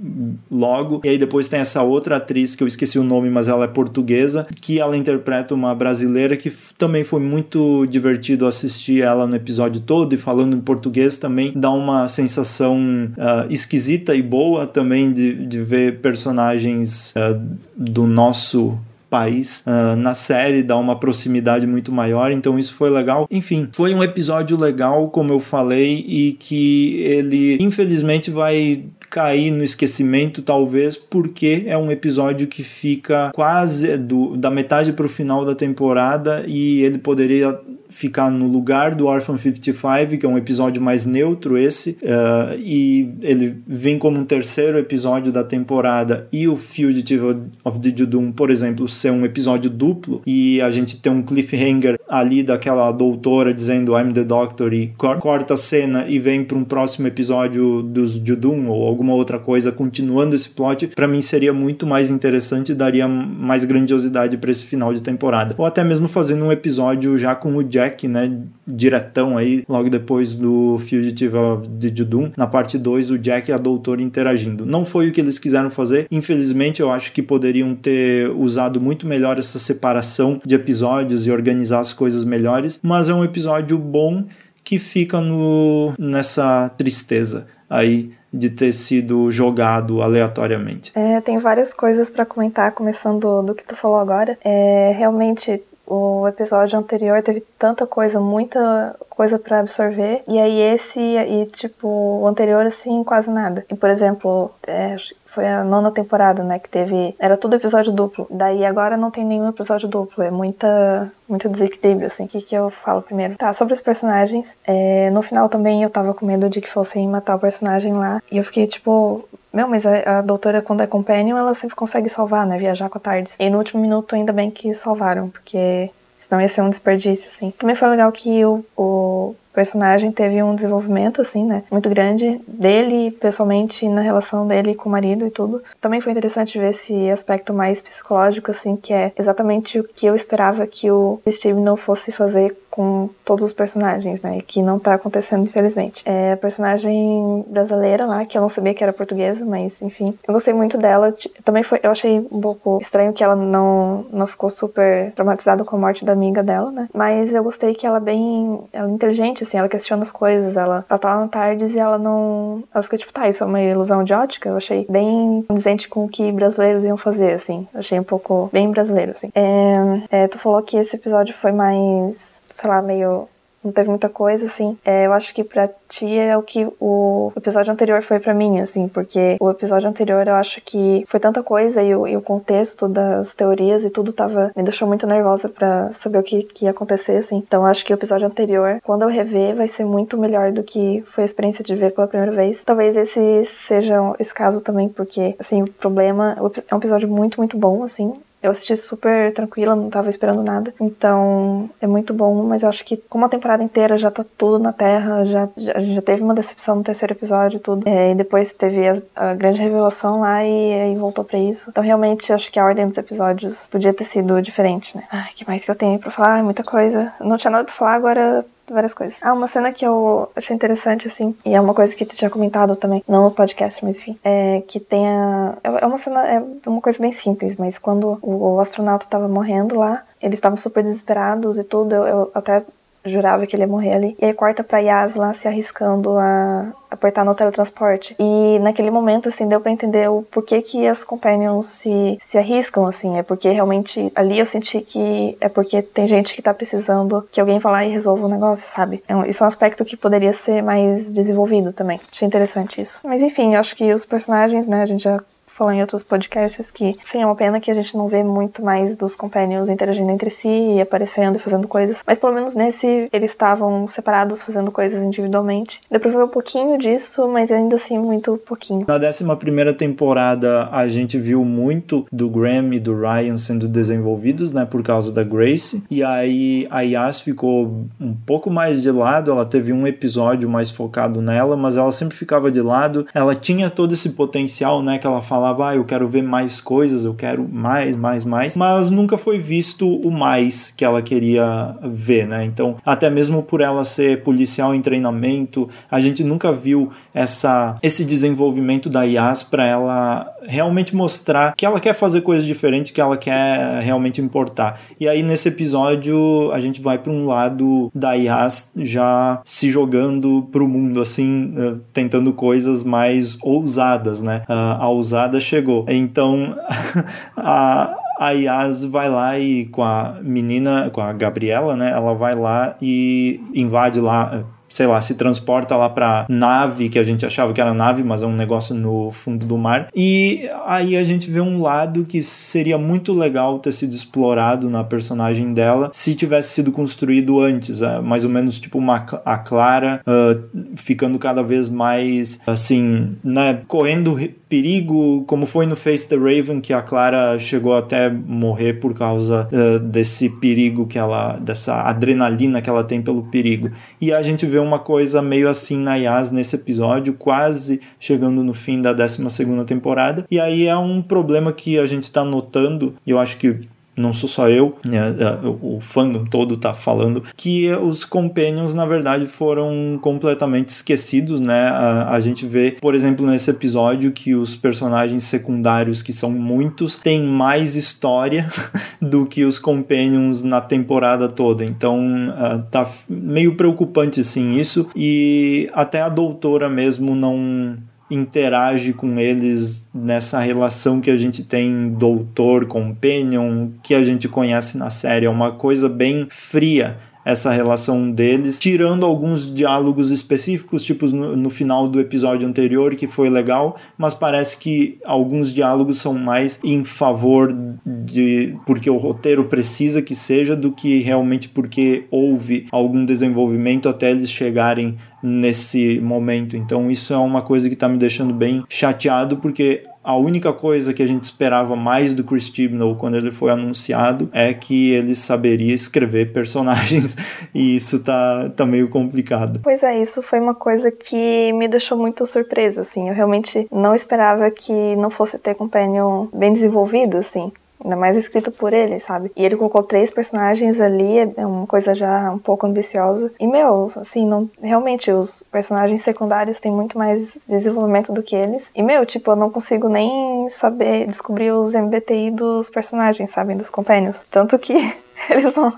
logo. 0.51 1.01
E 1.05 1.09
aí 1.09 1.19
depois 1.19 1.49
tem 1.49 1.61
essa 1.61 1.83
outra 1.83 2.17
atriz 2.17 2.55
que 2.55 2.63
eu 2.63 2.69
esqueci 2.69 2.99
o 2.99 3.05
nome, 3.05 3.31
mas 3.31 3.49
ela 3.49 3.65
é 3.65 3.69
portuguesa, 3.69 4.47
que 4.61 4.79
ela 4.79 4.97
interpreta 4.97 5.55
uma 5.55 5.75
brasileira 5.75 6.37
que 6.37 6.53
também 6.79 7.05
foi 7.05 7.21
muito 7.21 7.87
divertido 7.87 8.47
assistir 8.47 9.03
ela 9.03 9.27
no 9.27 9.37
episódio 9.37 9.81
todo 9.81 10.15
e 10.15 10.19
falando 10.19 10.57
em 10.57 10.61
português 10.61 11.17
também 11.17 11.53
dá 11.55 11.71
uma 11.71 12.09
sensação 12.09 12.79
uh, 13.17 13.51
esquisita 13.51 14.15
e 14.15 14.23
boa 14.23 14.67
também 14.67 15.13
de, 15.13 15.47
de 15.47 15.61
ver 15.63 16.01
personagens 16.01 17.13
uh, 17.13 17.41
do 17.77 18.07
nosso 18.07 18.79
país 19.15 19.63
uh, 19.65 19.95
na 19.95 20.13
série, 20.13 20.61
dá 20.61 20.77
uma 20.77 20.99
proximidade 20.99 21.69
muito 21.69 21.93
maior, 21.93 22.33
então 22.33 22.59
isso 22.59 22.75
foi 22.75 22.91
legal. 22.91 23.29
Enfim, 23.31 23.69
foi 23.71 23.95
um 23.95 24.03
episódio 24.03 24.59
legal, 24.59 25.09
como 25.11 25.33
eu 25.33 25.39
falei, 25.39 26.05
e 26.09 26.33
que 26.33 27.01
ele 27.01 27.57
infelizmente 27.61 28.29
vai 28.29 28.83
cair 29.15 29.53
no 29.53 29.63
esquecimento, 29.63 30.43
talvez, 30.43 30.97
porque 30.97 31.63
é 31.67 31.79
um 31.79 31.89
episódio 31.89 32.49
que 32.49 32.65
fica 32.65 33.31
quase 33.33 33.97
do, 33.97 34.37
da 34.37 34.51
metade 34.51 34.93
para 34.93 35.07
o 35.07 35.09
final 35.09 35.45
da 35.45 35.55
temporada 35.55 36.43
e 36.49 36.83
ele 36.83 36.99
poderia 36.99 37.57
ficar 37.95 38.29
no 38.29 38.49
lugar 38.49 38.93
do 38.93 39.07
Orphan 39.07 39.39
55, 39.39 40.19
que 40.19 40.27
é 40.27 40.29
um 40.29 40.37
episódio 40.37 40.83
mais 40.83 41.05
neutro 41.05 41.57
esse, 41.57 41.91
uh, 42.03 42.59
e 42.59 43.15
ele 43.23 43.57
vem 43.65 44.01
como 44.01 44.19
um 44.19 44.25
terceiro 44.25 44.77
episódio 44.79 45.31
da 45.31 45.45
temporada, 45.45 46.27
e 46.33 46.49
o 46.49 46.57
Fugitive 46.57 47.43
of 47.65 47.79
the 47.79 47.95
Judum, 47.97 48.33
por 48.33 48.51
exemplo, 48.51 48.89
ser 48.89 49.13
um 49.13 49.25
episódio 49.25 49.71
duplo, 49.71 50.23
e 50.27 50.61
a 50.61 50.73
gente 50.73 50.97
tem 50.97 51.13
um 51.13 51.23
cliffhanger 51.23 51.97
ali 52.09 52.43
daquela 52.43 52.91
doutora 52.91 53.55
dizendo 53.55 53.97
I'm 53.97 54.13
the 54.13 54.25
Doctor, 54.25 54.75
e 54.75 54.93
corta 54.97 55.55
a 55.55 55.57
cena 55.57 56.05
e 56.09 56.19
vem 56.19 56.43
para 56.43 56.59
um 56.59 56.65
próximo 56.65 57.07
episódio 57.07 57.81
dos 57.81 58.15
Judum, 58.15 58.67
ou 58.67 58.89
alguma 58.89 59.04
outra 59.13 59.39
coisa, 59.39 59.71
continuando 59.71 60.35
esse 60.35 60.49
plot, 60.49 60.89
para 60.89 61.07
mim 61.07 61.23
seria 61.23 61.53
muito 61.53 61.87
mais 61.87 62.11
interessante 62.11 62.73
e 62.73 62.75
daria 62.75 63.07
mais 63.07 63.65
grandiosidade 63.65 64.37
para 64.37 64.51
esse 64.51 64.65
final 64.65 64.93
de 64.93 65.01
temporada. 65.01 65.55
Ou 65.59 65.67
até 65.67 65.85
mesmo 65.85 66.09
fazendo 66.09 66.45
um 66.45 66.53
episódio 66.53 67.17
já 67.19 67.35
com 67.35 67.55
o 67.57 67.63
Jack 67.63 67.85
Jack, 67.85 68.09
né, 68.09 68.41
diretão 68.67 69.37
aí, 69.37 69.65
logo 69.69 69.89
depois 69.91 70.35
do 70.35 70.79
Fugitive 70.79 71.37
of 71.37 71.69
the 71.69 71.91
Doom, 71.91 72.33
na 72.37 72.47
parte 72.47 72.79
2, 72.79 73.11
o 73.11 73.19
Jack 73.19 73.51
e 73.51 73.55
a 73.55 73.59
Doutora 73.59 74.03
interagindo. 74.03 74.67
Não 74.67 74.85
foi 74.85 75.09
o 75.09 75.13
que 75.13 75.21
eles 75.21 75.39
quiseram 75.39 75.71
fazer, 75.71 76.07
infelizmente 76.11 76.81
eu 76.81 76.91
acho 76.91 77.13
que 77.13 77.23
poderiam 77.23 77.75
ter 77.75 78.31
usado 78.31 78.81
muito 78.81 79.07
melhor 79.07 79.39
essa 79.39 79.59
separação 79.59 80.41
de 80.45 80.55
episódios 80.55 81.27
e 81.27 81.31
organizar 81.31 81.81
as 81.81 81.93
coisas 81.93 82.25
melhores, 82.25 82.81
mas 82.83 83.09
é 83.09 83.15
um 83.15 83.25
episódio 83.25 83.79
bom 83.79 84.25
que 84.63 84.79
fica 84.79 85.21
no 85.21 85.93
nessa 85.99 86.71
tristeza 86.71 87.47
aí 87.69 88.13
de 88.35 88.51
ter 88.51 88.73
sido 88.73 89.31
jogado 89.31 90.03
aleatoriamente. 90.03 90.93
É, 90.95 91.21
tem 91.21 91.39
várias 91.39 91.73
coisas 91.73 92.11
para 92.11 92.27
comentar, 92.27 92.73
começando 92.73 93.43
do 93.43 93.55
que 93.55 93.65
tu 93.65 93.77
falou 93.77 93.99
agora. 93.99 94.37
É, 94.45 94.93
realmente 94.97 95.63
o 95.87 96.27
episódio 96.27 96.79
anterior 96.79 97.23
teve 97.23 97.43
tanta 97.59 97.87
coisa, 97.87 98.19
muita 98.19 98.97
coisa 99.09 99.39
para 99.39 99.61
absorver. 99.61 100.23
E 100.29 100.39
aí 100.39 100.61
esse 100.61 101.01
e 101.01 101.47
tipo 101.47 101.87
o 101.87 102.27
anterior 102.27 102.67
assim 102.67 103.05
quase 103.05 103.31
nada. 103.31 103.65
E 103.71 103.75
por 103.75 103.89
exemplo, 103.89 104.51
é, 104.67 104.97
foi 105.35 105.47
a 105.49 105.65
nona 105.65 105.91
temporada, 105.91 106.45
né, 106.45 106.59
que 106.59 106.69
teve 106.69 107.15
era 107.19 107.37
tudo 107.37 107.57
episódio 107.57 107.91
duplo. 107.91 108.27
Daí 108.31 108.65
agora 108.65 108.97
não 108.97 109.11
tem 109.11 109.25
nenhum 109.25 109.49
episódio 109.49 109.89
duplo, 109.89 110.23
é 110.23 110.31
muita 110.31 111.13
muito 111.29 111.49
desequilíbrio 111.49 112.07
assim. 112.07 112.25
O 112.25 112.29
que 112.29 112.41
que 112.41 112.55
eu 112.55 112.71
falo 112.71 113.03
primeiro? 113.03 113.37
Tá, 113.37 113.53
sobre 113.53 113.75
os 113.75 113.81
personagens. 113.81 114.57
É, 114.65 115.11
no 115.11 115.23
final 115.23 115.49
também 115.49 115.83
eu 115.83 115.91
tava 115.91 116.15
com 116.15 116.25
medo 116.25 116.49
de 116.49 116.61
que 116.61 116.71
fossem 116.71 117.09
matar 117.09 117.35
o 117.35 117.41
personagem 117.41 117.93
lá. 117.93 118.23
E 118.31 118.37
eu 118.37 118.45
fiquei 118.45 118.67
tipo, 118.67 119.27
meu, 119.53 119.67
mas 119.67 119.85
a, 119.85 120.19
a, 120.19 120.23
doutora, 120.23 120.63
quando 120.63 120.83
é 120.83 120.87
companion, 120.87 121.37
ela 121.37 121.55
sempre 121.55 121.75
consegue 121.75 122.09
salvar, 122.09 122.47
né? 122.47 122.59
Viajar 122.59 122.89
com 122.89 122.99
a 122.99 123.01
Tardes. 123.01 123.37
E 123.39 123.51
no 123.51 123.59
último 123.59 123.81
minuto, 123.81 124.15
ainda 124.15 124.33
bem 124.33 124.51
que 124.51 124.73
salvaram, 124.75 125.31
porque 125.31 125.91
senão 126.19 126.41
ia 126.41 126.49
ser 126.49 126.63
um 126.63 126.71
desperdício, 126.71 127.29
assim. 127.29 127.51
Também 127.53 127.75
foi 127.75 127.89
legal 127.89 128.13
que 128.13 128.45
o, 128.45 128.65
o 128.77 129.35
personagem 129.55 130.11
teve 130.11 130.43
um 130.43 130.55
desenvolvimento, 130.55 131.21
assim, 131.21 131.45
né? 131.45 131.63
Muito 131.71 131.89
grande 131.89 132.41
dele, 132.47 133.13
pessoalmente, 133.13 133.89
na 133.89 134.01
relação 134.01 134.47
dele 134.47 134.75
com 134.75 134.89
o 134.89 134.93
marido 134.93 135.27
e 135.27 135.31
tudo. 135.31 135.63
Também 135.81 136.01
foi 136.01 136.13
interessante 136.13 136.59
ver 136.59 136.71
esse 136.71 137.09
aspecto 137.09 137.55
mais 137.55 137.81
psicológico, 137.81 138.51
assim, 138.51 138.77
que 138.77 138.93
é 138.93 139.13
exatamente 139.17 139.79
o 139.79 139.85
que 139.85 140.07
eu 140.07 140.15
esperava 140.15 140.67
que 140.67 140.91
o 140.91 141.21
Steve 141.31 141.61
não 141.61 141.77
fosse 141.77 142.11
fazer 142.11 142.57
com 142.75 143.09
todos 143.25 143.45
os 143.45 143.53
personagens, 143.53 144.21
né? 144.21 144.41
Que 144.45 144.61
não 144.61 144.81
tá 144.81 144.95
acontecendo, 144.95 145.45
infelizmente. 145.45 146.03
É 146.05 146.33
a 146.33 146.37
personagem 146.37 147.45
brasileira 147.47 148.05
lá, 148.05 148.25
que 148.25 148.37
eu 148.37 148.43
não 148.43 148.49
sabia 148.49 148.75
que 148.75 148.83
era 148.83 148.93
portuguesa, 148.93 149.45
mas 149.45 149.81
enfim. 149.81 150.19
Eu 150.27 150.35
gostei 150.35 150.53
muito 150.53 150.77
dela. 150.77 151.15
Também 151.45 151.63
foi, 151.63 151.79
eu 151.85 151.93
achei 151.93 152.19
um 152.19 152.41
pouco 152.41 152.81
estranho 152.83 153.13
que 153.13 153.23
ela 153.23 153.37
não, 153.37 154.07
não 154.11 154.27
ficou 154.27 154.51
super 154.51 155.13
traumatizada 155.13 155.63
com 155.65 155.77
a 155.77 155.79
morte 155.79 156.05
da 156.05 156.13
amiga 156.13 156.43
dela, 156.43 156.73
né? 156.73 156.89
Mas 156.93 157.33
eu 157.33 157.45
gostei 157.45 157.77
que 157.77 157.87
ela 157.87 157.99
é 157.99 158.01
bem. 158.01 158.61
Ela 158.73 158.89
é 158.89 158.91
inteligente, 158.91 159.45
assim, 159.45 159.57
ela 159.57 159.69
questiona 159.69 160.03
as 160.03 160.11
coisas. 160.11 160.57
Ela, 160.57 160.85
ela 160.91 160.99
tá 160.99 161.15
lá 161.15 161.23
no 161.23 161.29
Tardes 161.29 161.77
e 161.77 161.79
ela 161.79 161.97
não. 161.97 162.65
Ela 162.75 162.83
fica 162.83 162.99
tipo, 162.99 163.13
tá, 163.13 163.29
isso 163.29 163.45
é 163.45 163.47
uma 163.47 163.63
ilusão 163.63 164.03
de 164.03 164.13
ótica? 164.13 164.49
Eu 164.49 164.57
achei 164.57 164.85
bem 164.91 165.45
condizente 165.47 165.89
com 165.89 166.07
o 166.07 166.09
que 166.09 166.33
brasileiros 166.33 166.83
iam 166.83 166.97
fazer, 166.97 167.35
assim. 167.35 167.69
Eu 167.73 167.79
achei 167.79 168.01
um 168.01 168.05
pouco 168.05 168.51
bem 168.53 168.69
brasileiro, 168.69 169.13
assim. 169.13 169.31
É, 169.33 170.25
é, 170.25 170.27
tu 170.27 170.41
falou 170.41 170.61
que 170.61 170.77
esse 170.77 170.97
episódio 170.97 171.33
foi 171.33 171.53
mais 171.53 172.43
sei 172.65 172.71
lá, 172.71 172.81
meio. 172.81 173.29
Não 173.63 173.73
teve 173.73 173.89
muita 173.89 174.11
coisa, 174.11 174.45
assim. 174.45 174.77
É, 174.85 175.07
eu 175.07 175.13
acho 175.15 175.35
que 175.35 175.43
pra 175.43 175.71
ti 175.89 176.19
é 176.19 176.37
o 176.37 176.43
que 176.43 176.71
o 176.79 177.33
episódio 177.35 177.73
anterior 177.73 178.03
foi 178.03 178.21
para 178.21 178.35
mim, 178.35 178.61
assim, 178.61 178.89
porque 178.89 179.39
o 179.41 179.51
episódio 179.51 179.89
anterior 179.89 180.29
eu 180.29 180.35
acho 180.35 180.61
que 180.61 181.03
foi 181.07 181.19
tanta 181.19 181.43
coisa 181.43 181.83
e 181.83 181.95
o, 181.95 182.07
e 182.07 182.15
o 182.15 182.21
contexto 182.21 182.87
das 182.87 183.35
teorias 183.35 183.83
e 183.83 183.89
tudo 183.89 184.13
tava. 184.13 184.53
me 184.55 184.63
deixou 184.63 184.87
muito 184.87 185.07
nervosa 185.07 185.49
para 185.49 185.91
saber 185.93 186.19
o 186.19 186.23
que, 186.23 186.43
que 186.43 186.67
ia 186.67 186.73
acontecer, 186.73 187.17
assim. 187.17 187.37
Então 187.37 187.65
acho 187.65 187.87
que 187.87 187.93
o 187.93 187.97
episódio 187.97 188.27
anterior, 188.27 188.81
quando 188.85 189.01
eu 189.01 189.09
rever, 189.09 189.57
vai 189.57 189.67
ser 189.67 189.87
muito 189.87 190.19
melhor 190.19 190.53
do 190.53 190.63
que 190.63 191.03
foi 191.07 191.23
a 191.23 191.25
experiência 191.25 191.65
de 191.65 191.75
ver 191.75 191.95
pela 191.95 192.07
primeira 192.07 192.33
vez. 192.33 192.63
Talvez 192.65 192.99
esse 192.99 193.45
seja 193.45 193.97
esse 194.19 194.35
caso 194.35 194.61
também, 194.63 194.91
porque, 194.91 195.37
assim, 195.39 195.63
o 195.63 195.73
problema. 195.73 196.37
É 196.69 196.75
um 196.75 196.79
episódio 196.79 197.09
muito, 197.09 197.39
muito 197.39 197.57
bom, 197.57 197.83
assim. 197.83 198.13
Eu 198.45 198.51
assisti 198.51 198.77
super 198.77 199.33
tranquila, 199.33 199.75
não 199.75 199.89
tava 199.89 200.11
esperando 200.11 200.43
nada. 200.43 200.75
Então, 200.81 201.71
é 201.81 201.87
muito 201.87 202.13
bom, 202.13 202.45
mas 202.45 202.63
eu 202.63 202.69
acho 202.69 202.85
que 202.85 202.97
como 203.09 203.25
a 203.25 203.29
temporada 203.29 203.63
inteira 203.63 203.97
já 203.97 204.11
tá 204.11 204.25
tudo 204.37 204.59
na 204.59 204.73
Terra, 204.73 205.25
já, 205.25 205.49
já, 205.57 205.81
já 205.81 206.03
teve 206.03 206.23
uma 206.23 206.35
decepção 206.35 206.77
no 206.77 206.85
terceiro 206.85 207.15
episódio 207.15 207.59
tudo. 207.59 207.89
É, 207.89 208.11
e 208.11 208.15
depois 208.15 208.53
teve 208.53 208.83
a, 209.17 209.35
grande 209.35 209.61
revelação 209.61 210.21
lá 210.21 210.45
e, 210.45 210.93
e 210.93 210.97
voltou 210.97 211.25
para 211.25 211.39
isso. 211.39 211.71
Então, 211.71 211.83
realmente, 211.83 212.33
acho 212.33 212.53
que 212.53 212.59
a 212.59 212.65
ordem 212.65 212.87
dos 212.87 212.99
episódios 212.99 213.69
podia 213.71 213.95
ter 213.95 214.05
sido 214.05 214.43
diferente, 214.43 214.97
né? 214.97 215.05
Ai, 215.11 215.31
que 215.35 215.47
mais 215.47 215.65
que 215.65 215.71
eu 215.71 215.75
tenho 215.75 215.99
pra 215.99 216.11
falar? 216.11 216.43
Muita 216.43 216.63
coisa. 216.63 217.13
Não 217.21 217.37
tinha 217.37 217.51
nada 217.51 217.65
pra 217.65 217.73
falar, 217.73 217.95
agora 217.95 218.45
várias 218.73 218.95
coisas. 218.95 219.19
Ah, 219.23 219.33
uma 219.33 219.49
cena 219.49 219.73
que 219.73 219.87
eu 219.87 220.31
achei 220.35 220.55
interessante, 220.55 221.07
assim, 221.07 221.37
e 221.45 221.55
é 221.55 221.61
uma 221.61 221.75
coisa 221.75 221.95
que 221.95 222.07
tu 222.07 222.17
tinha 222.17 222.31
comentado 222.31 222.77
também, 222.77 223.03
não 223.07 223.25
no 223.25 223.31
podcast, 223.31 223.85
mas 223.85 223.99
enfim, 223.99 224.19
é 224.25 224.63
que 224.67 224.81
tem 224.81 225.07
a... 225.09 225.57
É 225.63 225.87
uma 225.87 225.99
cena, 225.99 226.27
é 226.27 226.43
uma 226.67 226.81
coisa 226.81 226.99
bem 226.99 227.13
simples, 227.13 227.57
mas 227.57 227.79
quando 227.79 228.19
o 228.23 228.59
astronauta 228.61 229.07
tava 229.07 229.29
morrendo 229.29 229.77
lá, 229.77 230.03
eles 230.21 230.39
estavam 230.39 230.57
super 230.57 230.83
desesperados 230.83 231.59
e 231.59 231.65
tudo, 231.65 231.95
eu, 231.95 232.07
eu 232.07 232.31
até 232.35 232.63
jurava 233.05 233.47
que 233.47 233.55
ele 233.55 233.63
ia 233.63 233.69
morrer 233.69 233.95
ali. 233.95 234.17
E 234.21 234.25
aí 234.25 234.33
corta 234.33 234.65
pra 234.65 234.79
Yas 234.79 235.15
lá 235.15 235.33
se 235.35 235.47
arriscando 235.49 236.19
a 236.19 236.73
apertar 236.91 237.25
no 237.25 237.35
teletransporte. 237.35 238.17
E 238.19 238.59
naquele 238.61 238.91
momento, 238.91 239.29
assim, 239.29 239.49
deu 239.49 239.61
para 239.61 239.73
entender 239.73 240.09
o 240.09 240.23
porquê 240.23 240.63
que 240.63 240.87
as 240.87 241.05
companions 241.05 241.67
se, 241.67 242.19
se 242.21 242.39
arriscam, 242.39 242.87
assim. 242.87 243.19
É 243.19 243.23
porque 243.23 243.51
realmente 243.51 244.11
ali 244.15 244.39
eu 244.39 244.47
senti 244.47 244.81
que 244.81 245.37
é 245.41 245.49
porque 245.49 245.83
tem 245.83 246.09
gente 246.09 246.35
que 246.35 246.43
tá 246.43 246.55
precisando 246.55 247.27
que 247.31 247.41
alguém 247.41 247.59
vá 247.59 247.71
lá 247.71 247.85
e 247.85 247.91
resolva 247.91 248.27
o 248.27 248.29
negócio, 248.29 248.71
sabe? 248.71 249.03
É 249.09 249.29
isso 249.29 249.43
é 249.43 249.45
um 249.45 249.49
aspecto 249.49 249.85
que 249.85 249.97
poderia 249.97 250.33
ser 250.33 250.63
mais 250.63 251.13
desenvolvido 251.13 251.73
também. 251.73 252.01
Achei 252.11 252.27
interessante 252.27 252.81
isso. 252.81 253.01
Mas 253.05 253.23
enfim, 253.23 253.55
eu 253.55 253.61
acho 253.61 253.75
que 253.77 253.93
os 253.93 254.05
personagens, 254.05 254.67
né, 254.67 254.83
a 254.83 254.87
gente 254.87 255.03
já 255.03 255.21
falou 255.55 255.73
em 255.73 255.81
outros 255.81 256.03
podcasts 256.03 256.71
que, 256.73 256.97
sim, 257.01 257.23
é 257.23 257.27
uma 257.27 257.37
pena 257.37 257.61
que 257.61 257.71
a 257.71 257.75
gente 257.75 257.97
não 257.97 258.09
vê 258.09 258.25
muito 258.25 258.63
mais 258.63 258.97
dos 258.97 259.15
companions 259.15 259.69
interagindo 259.69 260.11
entre 260.11 260.29
si 260.29 260.49
e 260.49 260.81
aparecendo 260.81 261.37
e 261.37 261.39
fazendo 261.39 261.69
coisas. 261.69 262.03
Mas 262.05 262.19
pelo 262.19 262.33
menos 262.33 262.57
nesse, 262.57 263.09
eles 263.13 263.31
estavam 263.31 263.87
separados 263.87 264.43
fazendo 264.43 264.73
coisas 264.73 265.01
individualmente. 265.01 265.81
Deu 265.89 266.01
pra 266.01 266.11
ver 266.11 266.25
um 266.25 266.29
pouquinho 266.29 266.77
disso, 266.77 267.29
mas 267.29 267.53
ainda 267.53 267.77
assim 267.77 267.97
muito 267.97 268.37
pouquinho. 268.39 268.85
Na 268.89 268.97
11 268.97 269.25
primeira 269.37 269.73
temporada, 269.73 270.69
a 270.73 270.89
gente 270.89 271.19
viu 271.19 271.45
muito 271.45 272.05
do 272.11 272.29
Graham 272.29 272.75
e 272.75 272.81
do 272.81 272.99
Ryan 272.99 273.39
sendo 273.39 273.69
desenvolvidos, 273.69 274.53
né, 274.53 274.65
por 274.65 274.83
causa 274.83 275.13
da 275.13 275.23
Grace. 275.23 275.85
E 275.89 276.03
aí 276.03 276.67
a 276.69 276.81
Yas 276.81 277.21
ficou 277.21 277.85
um 278.01 278.15
pouco 278.27 278.51
mais 278.51 278.83
de 278.83 278.91
lado, 278.91 279.31
ela 279.31 279.47
teve 279.47 279.73
um 279.73 279.87
episódio 279.87 280.49
mais 280.49 280.71
focado 280.71 281.23
nela, 281.23 281.57
mas 281.57 281.77
ela 281.77 281.93
sempre 281.93 282.17
ficava 282.17 282.51
de 282.51 282.61
lado. 282.61 283.07
Ela 283.15 283.37
tinha 283.37 283.71
todo 283.71 283.95
esse 283.95 284.11
potencial, 284.11 284.83
né, 284.83 284.99
que 284.99 285.07
ela 285.07 285.23
fala 285.23 285.44
falava, 285.45 285.69
ah, 285.69 285.77
eu 285.77 285.85
quero 285.85 286.09
ver 286.09 286.23
mais 286.23 286.61
coisas, 286.61 287.05
eu 287.05 287.13
quero 287.13 287.47
mais, 287.47 287.97
mais, 287.97 288.25
mais, 288.25 288.57
mas 288.57 288.91
nunca 288.91 289.19
foi 289.19 289.39
visto 289.39 289.87
o 289.87 290.11
mais 290.11 290.73
que 290.75 290.85
ela 290.85 291.03
queria 291.03 291.77
ver, 291.83 292.27
né? 292.27 292.45
Então, 292.45 292.77
até 292.85 293.11
mesmo 293.11 293.43
por 293.43 293.61
ela 293.61 293.85
ser 293.85 294.23
policial 294.23 294.75
em 294.75 294.81
treinamento, 294.81 295.69
a 295.91 296.01
gente 296.01 296.25
nunca 296.25 296.51
viu 296.51 296.91
essa, 297.13 297.77
esse 297.83 298.05
desenvolvimento 298.05 298.89
da 298.89 299.03
Yas 299.03 299.43
para 299.43 299.67
ela 299.67 300.35
realmente 300.47 300.95
mostrar 300.95 301.55
que 301.57 301.67
ela 301.67 301.81
quer 301.81 301.95
fazer 301.95 302.23
coisas 302.23 302.47
diferentes, 302.47 302.91
que 302.91 303.01
ela 303.01 303.17
quer 303.17 303.81
realmente 303.83 304.21
importar. 304.21 304.81
E 304.99 305.09
aí 305.09 305.23
nesse 305.23 305.49
episódio 305.49 306.51
a 306.53 306.61
gente 306.61 306.81
vai 306.81 306.99
para 306.99 307.13
um 307.13 307.27
lado 307.27 307.91
da 307.95 308.15
Yas 308.15 308.71
já 308.77 309.41
se 309.45 309.71
jogando 309.71 310.49
pro 310.51 310.67
mundo 310.67 311.01
assim, 311.01 311.55
uh, 311.57 311.81
tentando 311.93 312.33
coisas 312.33 312.83
mais 312.83 313.37
ousadas, 313.43 314.23
né? 314.23 314.43
Uh, 314.49 314.81
a 314.81 314.89
ousada 314.89 315.34
chegou. 315.41 315.85
Então 315.89 316.53
a 317.37 317.97
a 318.19 318.31
Yas 318.31 318.85
vai 318.85 319.09
lá 319.09 319.39
e 319.39 319.67
com 319.67 319.83
a 319.83 320.19
menina, 320.23 320.89
com 320.91 321.01
a 321.01 321.13
Gabriela, 321.13 321.77
né? 321.77 321.91
Ela 321.91 322.15
vai 322.15 322.35
lá 322.35 322.77
e 322.81 323.41
invade 323.53 324.01
lá 324.01 324.45
sei 324.75 324.89
lá, 324.89 325.01
se 325.01 325.15
transporta 325.15 325.77
lá 325.77 325.89
pra 325.89 326.27
nave, 326.29 326.89
que 326.89 326.99
a 326.99 327.05
gente 327.05 327.25
achava 327.25 327.53
que 327.53 327.61
era 327.61 327.73
nave, 327.73 328.03
mas 328.03 328.25
é 328.25 328.27
um 328.27 328.35
negócio 328.35 328.75
no 328.75 329.09
fundo 329.13 329.47
do 329.47 329.57
mar. 329.57 329.89
E 329.95 330.51
aí 330.67 330.97
a 330.97 331.05
gente 331.05 331.31
vê 331.31 331.41
um 331.41 331.63
lado 331.63 332.05
que 332.05 332.21
seria 332.25 332.77
muito 332.77 333.13
legal 333.13 333.61
ter 333.61 333.71
sido 333.71 333.95
explorado 333.95 334.69
na 334.69 334.83
personagem 334.83 335.55
dela 335.55 335.91
se 335.93 336.17
tivesse 336.17 336.55
sido 336.55 336.73
construído 336.73 337.39
antes, 337.39 337.83
é, 337.83 338.01
mais 338.01 338.25
ou 338.25 338.31
menos 338.31 338.59
tipo 338.59 338.77
uma, 338.77 338.97
a 339.25 339.39
Clara 339.39 340.01
uh, 340.09 340.77
ficando 340.77 341.21
cada 341.21 341.41
vez 341.41 341.69
mais 341.69 342.41
assim, 342.45 343.17
né, 343.23 343.61
correndo 343.69 344.19
perigo, 344.49 345.25
como 345.27 345.47
foi 345.47 345.67
no 345.67 345.75
Face 345.75 346.07
the 346.07 346.17
Raven, 346.17 346.61
que 346.61 346.73
a 346.73 346.81
Clara 346.81 347.39
chegou 347.39 347.77
até 347.77 348.09
morrer 348.09 348.75
por 348.75 348.95
causa 348.95 349.49
uh, 349.53 349.79
desse 349.79 350.29
perigo 350.29 350.87
que 350.87 350.99
ela, 350.99 351.37
dessa 351.37 351.83
adrenalina 351.83 352.63
que 352.63 352.71
ela 352.71 352.85
tem 352.85 353.03
pelo 353.03 353.25
perigo. 353.25 353.71
E 354.01 354.13
a 354.13 354.23
gente 354.23 354.47
vê 354.47 354.64
uma 354.65 354.79
coisa 354.79 355.23
meio 355.23 355.49
assim 355.49 355.77
na 355.77 355.97
Yas 355.97 356.31
nesse 356.31 356.57
episódio, 356.57 357.15
quase 357.15 357.81
chegando 357.99 358.43
no 358.43 358.55
fim 358.55 358.81
da 358.81 358.93
12 358.93 359.31
segunda 359.31 359.65
temporada. 359.65 360.27
E 360.31 360.41
aí 360.41 360.67
é 360.67 360.77
um 360.77 361.03
problema 361.03 361.53
que 361.53 361.79
a 361.79 361.87
gente 361.87 362.05
está 362.05 362.25
notando, 362.25 362.95
e 363.07 363.11
eu 363.11 363.19
acho 363.19 363.37
que 363.37 363.61
não 363.97 364.13
sou 364.13 364.29
só 364.29 364.49
eu, 364.49 364.77
né, 364.85 365.15
o 365.63 365.81
fandom 365.81 366.25
todo 366.25 366.57
tá 366.57 366.75
falando, 366.75 367.23
que 367.37 367.71
os 367.73 368.05
Companions, 368.05 368.75
na 368.75 368.85
verdade, 368.85 369.27
foram 369.27 369.99
completamente 370.01 370.71
esquecidos, 370.71 371.41
né? 371.41 371.69
A, 371.69 372.11
a, 372.13 372.21
gente 372.21 372.47
vê, 372.47 372.77
por 372.81 372.95
exemplo, 372.95 373.27
nesse 373.27 373.51
episódio 373.51 374.13
que 374.13 374.35
os 374.35 374.57
personagens 374.57 375.25
secundários, 375.25 376.03
que 376.03 376.13
são 376.13 376.31
muitos, 376.31 376.99
têm 376.99 377.23
mais 377.23 377.77
história 377.77 378.51
do 379.01 379.27
que 379.27 379.45
os 379.45 379.59
Companions 379.59 380.43
na 380.43 380.61
temporada 380.61 381.29
toda. 381.29 381.65
Então, 381.65 382.29
uh, 382.29 382.63
tá 382.71 382.89
meio 383.09 383.57
preocupante, 383.57 384.21
assim, 384.21 384.55
isso. 384.55 384.89
E 384.97 385.71
até 385.73 386.01
a 386.01 386.09
doutora 386.09 386.69
mesmo 386.69 387.15
não 387.15 387.77
interage 388.11 388.93
com 388.93 389.19
eles 389.19 389.87
nessa 389.95 390.39
relação 390.41 391.01
que 391.01 391.11
a 391.11 391.17
gente 391.17 391.43
tem 391.43 391.91
doutor 391.91 392.67
companion 392.67 393.69
que 393.83 393.95
a 393.95 394.03
gente 394.03 394.29
conhece 394.29 394.77
na 394.77 394.91
série. 394.91 395.27
É 395.27 395.31
uma 395.31 395.53
coisa 395.53 395.89
bem 395.89 396.27
fria 396.31 396.97
essa 397.25 397.51
relação 397.51 398.11
deles, 398.11 398.59
tirando 398.59 399.07
alguns 399.07 399.53
diálogos 399.53 400.11
específicos, 400.11 400.85
tipo 400.85 401.07
no, 401.07 401.35
no, 401.37 401.51
final 401.51 401.89
do 401.89 401.99
episódio 401.99 402.47
anterior, 402.47 402.95
que 402.95 403.07
foi 403.07 403.31
legal, 403.31 403.77
mas 403.97 404.13
parece 404.13 404.57
que 404.57 404.99
alguns 405.05 405.53
diálogos 405.55 405.99
são 405.99 406.15
mais 406.15 406.61
em 406.63 406.85
favor 406.85 407.55
de 407.87 408.57
porque 408.67 408.91
o 408.91 408.97
roteiro 408.97 409.45
precisa 409.45 410.03
que 410.03 410.15
seja 410.15 410.55
do 410.55 410.73
que 410.73 411.01
realmente 411.01 411.49
porque 411.49 412.05
houve 412.11 412.67
algum 412.71 413.05
desenvolvimento 413.05 413.89
até 413.89 414.11
eles 414.11 414.31
chegarem 414.31 414.97
nesse 415.23 415.99
momento. 416.01 416.57
Então 416.57 416.91
isso 416.91 417.15
é 417.15 417.17
uma 417.17 417.41
coisa 417.41 417.69
que 417.69 417.75
está 417.75 417.89
me 417.89 417.97
deixando 417.97 418.35
bem 418.35 418.63
chateado 418.69 419.39
porque 419.39 419.85
a 420.05 420.15
única 420.17 420.53
coisa 420.53 420.93
que 420.93 421.03
a 421.03 421.07
gente 421.07 421.25
esperava 421.25 421.75
mais 421.75 422.13
do 422.13 422.23
Chris 422.23 422.49
Chibnall 422.49 422.95
quando 422.95 423.17
ele 423.17 423.33
foi 423.33 423.51
anunciado 423.51 424.29
é 424.33 424.53
que 424.53 424.91
ele 424.91 425.17
saberia 425.17 425.75
escrever 425.75 426.31
personagens 426.31 427.17
e 427.55 427.77
isso 427.77 428.05
tá, 428.05 428.51
tá 428.55 428.67
meio 428.67 428.91
complicado. 428.91 429.61
Pois 429.63 429.83
é, 429.83 429.99
isso 429.99 430.23
foi 430.23 430.39
uma 430.39 430.55
coisa 430.55 430.91
que 430.93 431.53
me 431.55 431.67
deixou 431.67 431.97
muito 431.97 432.27
surpresa, 432.27 432.83
assim. 432.83 433.09
Eu 433.09 433.15
realmente 433.15 433.67
não 433.73 433.95
esperava 433.95 434.51
que 434.51 434.95
não 434.97 435.09
fosse 435.09 435.39
ter 435.39 435.55
Companion 435.55 436.27
bem 436.35 436.53
desenvolvido, 436.53 437.17
assim. 437.17 437.51
Ainda 437.85 437.97
mais 437.97 438.17
escrito 438.17 438.51
por 438.51 438.73
ele, 438.73 438.99
sabe? 438.99 439.31
E 439.37 439.45
ele 439.45 439.57
colocou 439.57 439.83
três 439.83 440.11
personagens 440.11 440.81
ali, 440.81 441.19
é 441.37 441.47
uma 441.47 441.67
coisa 441.67 441.95
já 441.95 442.31
um 442.31 442.39
pouco 442.39 442.67
ambiciosa. 442.67 443.31
E, 443.39 443.47
meu, 443.47 443.93
assim, 443.97 444.27
não, 444.27 444.51
realmente 444.61 445.13
os 445.13 445.43
personagens 445.43 446.03
secundários 446.03 446.59
têm 446.59 446.73
muito 446.73 446.97
mais 446.97 447.39
desenvolvimento 447.47 448.13
do 448.13 448.23
que 448.23 448.35
eles. 448.35 448.71
E, 448.75 448.83
meu, 448.83 449.05
tipo, 449.05 449.31
eu 449.31 449.37
não 449.37 449.51
consigo 449.51 449.89
nem 449.89 450.49
saber, 450.49 451.07
descobrir 451.07 451.53
os 451.53 451.75
MBTI 451.75 452.31
dos 452.31 452.71
personagens, 452.71 453.31
sabe? 453.31 453.55
Dos 453.55 453.69
companions. 453.69 454.23
Tanto 454.31 454.59
que 454.59 454.75
Eles 455.31 455.55
não. 455.55 455.73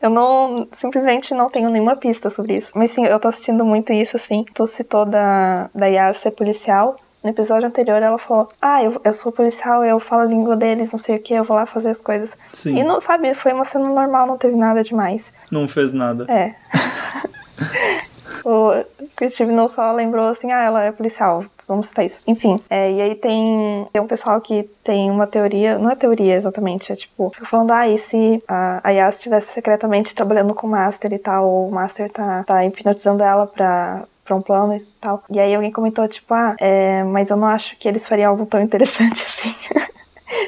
Eu 0.00 0.10
não. 0.10 0.68
Simplesmente 0.72 1.34
não 1.34 1.50
tenho 1.50 1.70
nenhuma 1.70 1.96
pista 1.96 2.30
sobre 2.30 2.56
isso. 2.56 2.72
Mas 2.74 2.90
sim, 2.90 3.04
eu 3.04 3.18
tô 3.20 3.28
assistindo 3.28 3.64
muito 3.64 3.92
isso, 3.92 4.16
assim. 4.16 4.44
Tu 4.54 4.66
citou 4.66 5.04
da, 5.04 5.70
da 5.74 5.86
Yas 5.86 6.18
ser 6.18 6.30
policial. 6.32 6.96
No 7.22 7.30
episódio 7.30 7.68
anterior 7.68 8.02
ela 8.02 8.18
falou: 8.18 8.48
Ah, 8.60 8.82
eu, 8.82 9.00
eu 9.04 9.14
sou 9.14 9.30
policial, 9.30 9.84
eu 9.84 10.00
falo 10.00 10.22
a 10.22 10.26
língua 10.26 10.56
deles, 10.56 10.90
não 10.90 10.98
sei 10.98 11.16
o 11.16 11.22
que, 11.22 11.34
eu 11.34 11.44
vou 11.44 11.56
lá 11.56 11.66
fazer 11.66 11.90
as 11.90 12.00
coisas. 12.00 12.36
Sim. 12.52 12.78
E 12.78 12.82
não, 12.82 12.98
sabe, 12.98 13.34
foi 13.34 13.52
uma 13.52 13.64
cena 13.64 13.88
normal, 13.88 14.26
não 14.26 14.38
teve 14.38 14.56
nada 14.56 14.82
demais. 14.82 15.32
Não 15.50 15.68
fez 15.68 15.92
nada. 15.92 16.24
É. 16.32 16.54
o 18.42 18.72
Steve 19.28 19.52
não 19.52 19.68
só 19.68 19.92
lembrou 19.92 20.28
assim: 20.28 20.50
Ah, 20.50 20.62
ela 20.62 20.82
é 20.82 20.92
policial, 20.92 21.44
vamos 21.68 21.88
citar 21.88 22.06
isso. 22.06 22.22
Enfim, 22.26 22.58
é, 22.70 22.90
e 22.90 23.00
aí 23.02 23.14
tem, 23.14 23.86
tem 23.92 24.00
um 24.00 24.06
pessoal 24.06 24.40
que 24.40 24.62
tem 24.82 25.10
uma 25.10 25.26
teoria, 25.26 25.78
não 25.78 25.90
é 25.90 25.94
teoria 25.94 26.34
exatamente, 26.34 26.90
é 26.90 26.96
tipo, 26.96 27.30
falando, 27.44 27.70
ah, 27.72 27.86
e 27.86 27.98
se 27.98 28.42
a, 28.48 28.80
a 28.82 28.90
Yas 28.90 29.16
estivesse 29.16 29.52
secretamente 29.52 30.14
trabalhando 30.14 30.54
com 30.54 30.66
o 30.66 30.70
Master 30.70 31.12
e 31.12 31.18
tal, 31.18 31.46
ou 31.46 31.68
o 31.68 31.72
Master 31.72 32.10
tá, 32.10 32.44
tá 32.44 32.64
hipnotizando 32.64 33.22
ela 33.22 33.46
pra 33.46 34.04
pra 34.30 34.36
um 34.36 34.42
plano 34.42 34.76
e 34.76 34.80
tal. 35.00 35.24
E 35.28 35.40
aí 35.40 35.52
alguém 35.52 35.72
comentou, 35.72 36.06
tipo, 36.06 36.32
ah, 36.32 36.54
é, 36.60 37.02
mas 37.02 37.30
eu 37.30 37.36
não 37.36 37.48
acho 37.48 37.76
que 37.76 37.88
eles 37.88 38.06
fariam 38.06 38.30
algo 38.30 38.46
tão 38.46 38.62
interessante 38.62 39.22
assim. 39.26 39.54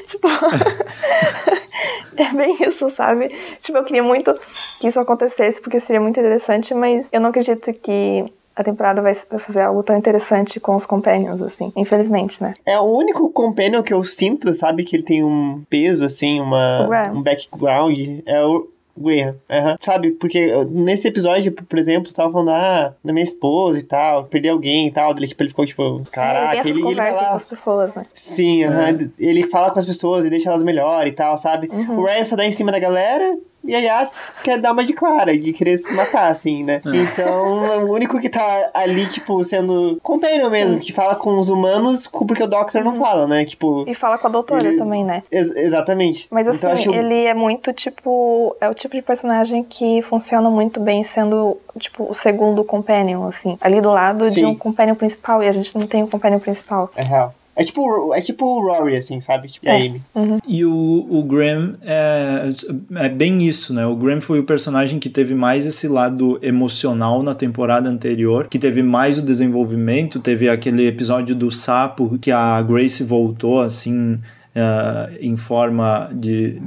tipo. 0.07 0.27
é 2.15 2.33
bem 2.33 2.55
isso, 2.61 2.89
sabe? 2.91 3.29
Tipo, 3.61 3.79
eu 3.79 3.83
queria 3.83 4.03
muito 4.03 4.33
que 4.79 4.87
isso 4.87 4.99
acontecesse, 4.99 5.59
porque 5.61 5.79
seria 5.79 5.99
muito 5.99 6.17
interessante, 6.17 6.73
mas 6.73 7.09
eu 7.11 7.19
não 7.19 7.29
acredito 7.29 7.73
que 7.73 8.25
a 8.55 8.63
temporada 8.63 9.01
vai 9.01 9.15
fazer 9.15 9.63
algo 9.63 9.81
tão 9.81 9.97
interessante 9.97 10.59
com 10.59 10.75
os 10.75 10.85
companions, 10.85 11.41
assim. 11.41 11.73
Infelizmente, 11.75 12.41
né? 12.41 12.53
É 12.65 12.79
o 12.79 12.83
único 12.83 13.29
companion 13.29 13.81
que 13.81 13.93
eu 13.93 14.03
sinto, 14.03 14.53
sabe? 14.53 14.83
Que 14.83 14.95
ele 14.95 15.03
tem 15.03 15.23
um 15.23 15.63
peso, 15.69 16.05
assim, 16.05 16.39
uma, 16.39 17.11
um 17.13 17.21
background. 17.21 17.97
É 18.25 18.45
o, 18.45 18.69
Graham, 18.95 19.35
uhum. 19.49 19.75
sabe? 19.81 20.11
Porque 20.11 20.51
nesse 20.69 21.07
episódio, 21.07 21.51
por 21.51 21.79
exemplo, 21.79 22.09
você 22.09 22.15
tava 22.15 22.31
falando, 22.31 22.51
ah, 22.51 22.93
da 23.03 23.11
minha 23.11 23.23
esposa 23.23 23.79
e 23.79 23.83
tal, 23.83 24.25
perdi 24.25 24.47
alguém 24.47 24.87
e 24.87 24.91
tal, 24.91 25.15
ele, 25.17 25.27
tipo, 25.27 25.41
ele 25.41 25.49
ficou 25.49 25.65
tipo, 25.65 26.03
caraca, 26.11 26.53
ele, 26.55 26.61
tem 26.63 26.71
essas 26.71 26.77
ele, 26.77 26.83
conversas 26.83 27.21
ele 27.21 27.29
com 27.29 27.35
as 27.35 27.45
pessoas, 27.45 27.95
né? 27.95 28.05
Sim, 28.13 28.65
uhum. 28.65 29.11
ele 29.17 29.47
fala 29.47 29.71
com 29.71 29.79
as 29.79 29.85
pessoas 29.85 30.25
e 30.25 30.29
deixa 30.29 30.49
elas 30.49 30.63
melhor 30.63 31.07
e 31.07 31.11
tal, 31.11 31.37
sabe? 31.37 31.69
Uhum. 31.71 31.99
O 31.99 32.05
Ryan 32.05 32.23
só 32.23 32.35
dá 32.35 32.45
em 32.45 32.51
cima 32.51 32.71
da 32.71 32.79
galera 32.79 33.37
e 33.63 33.75
a 33.75 33.79
Yas 33.79 34.33
quer 34.43 34.59
dar 34.59 34.73
uma 34.73 34.83
de 34.83 34.93
clara, 34.93 35.37
de 35.37 35.53
querer 35.53 35.77
se 35.77 35.93
matar, 35.93 36.29
assim, 36.29 36.63
né? 36.63 36.81
É. 36.85 36.95
Então, 36.95 37.85
o 37.85 37.93
único 37.93 38.19
que 38.19 38.29
tá 38.29 38.69
ali, 38.73 39.05
tipo, 39.07 39.43
sendo 39.43 39.99
companion 40.01 40.49
mesmo, 40.49 40.77
Sim. 40.77 40.83
que 40.83 40.91
fala 40.91 41.15
com 41.15 41.37
os 41.39 41.49
humanos, 41.49 42.07
porque 42.07 42.43
o 42.43 42.47
Doctor 42.47 42.81
uhum. 42.81 42.91
não 42.91 42.95
fala, 42.95 43.27
né? 43.27 43.45
Tipo. 43.45 43.85
E 43.87 43.95
fala 43.95 44.17
com 44.17 44.27
a 44.27 44.29
doutora 44.29 44.67
ele... 44.67 44.77
também, 44.77 45.03
né? 45.03 45.23
Ex 45.31 45.55
exatamente. 45.55 46.27
Mas 46.29 46.47
então, 46.47 46.71
assim, 46.71 46.81
então, 46.83 46.93
ele 46.93 47.25
é 47.25 47.33
muito, 47.33 47.71
tipo. 47.73 48.55
É 48.59 48.69
o 48.69 48.73
tipo 48.73 48.95
de 48.95 49.01
personagem 49.01 49.63
que 49.63 50.01
funciona 50.01 50.49
muito 50.49 50.79
bem 50.79 51.03
sendo, 51.03 51.57
tipo, 51.79 52.09
o 52.09 52.13
segundo 52.13 52.63
companion, 52.63 53.27
assim. 53.27 53.57
Ali 53.61 53.81
do 53.81 53.91
lado 53.91 54.25
Sim. 54.25 54.31
de 54.31 54.45
um 54.45 54.55
companion 54.55 54.95
principal, 54.95 55.41
e 55.41 55.47
a 55.47 55.53
gente 55.53 55.77
não 55.77 55.87
tem 55.87 56.03
um 56.03 56.07
companion 56.07 56.39
principal. 56.39 56.91
É 56.95 57.03
real. 57.03 57.33
É 57.55 57.63
tipo, 57.63 58.13
é 58.13 58.21
tipo 58.21 58.45
o 58.45 58.61
Rory, 58.61 58.95
assim, 58.95 59.19
sabe? 59.19 59.47
Tipo 59.47 59.67
é. 59.67 59.71
a 59.71 59.75
Amy. 59.75 60.01
Uhum. 60.15 60.39
E 60.47 60.65
o, 60.65 61.07
o 61.09 61.23
Graham 61.23 61.75
é, 61.83 62.51
é 62.95 63.09
bem 63.09 63.47
isso, 63.47 63.73
né? 63.73 63.85
O 63.85 63.95
Graham 63.95 64.21
foi 64.21 64.39
o 64.39 64.43
personagem 64.43 64.99
que 64.99 65.09
teve 65.09 65.35
mais 65.35 65.65
esse 65.65 65.87
lado 65.87 66.39
emocional 66.41 67.21
na 67.21 67.35
temporada 67.35 67.89
anterior, 67.89 68.47
que 68.47 68.57
teve 68.57 68.81
mais 68.81 69.19
o 69.19 69.21
desenvolvimento, 69.21 70.19
teve 70.19 70.49
aquele 70.49 70.87
episódio 70.87 71.35
do 71.35 71.51
sapo 71.51 72.17
que 72.17 72.31
a 72.31 72.59
Grace 72.61 73.03
voltou, 73.03 73.61
assim, 73.61 74.13
uh, 74.13 75.15
em 75.19 75.37
forma 75.37 76.09
de 76.11 76.59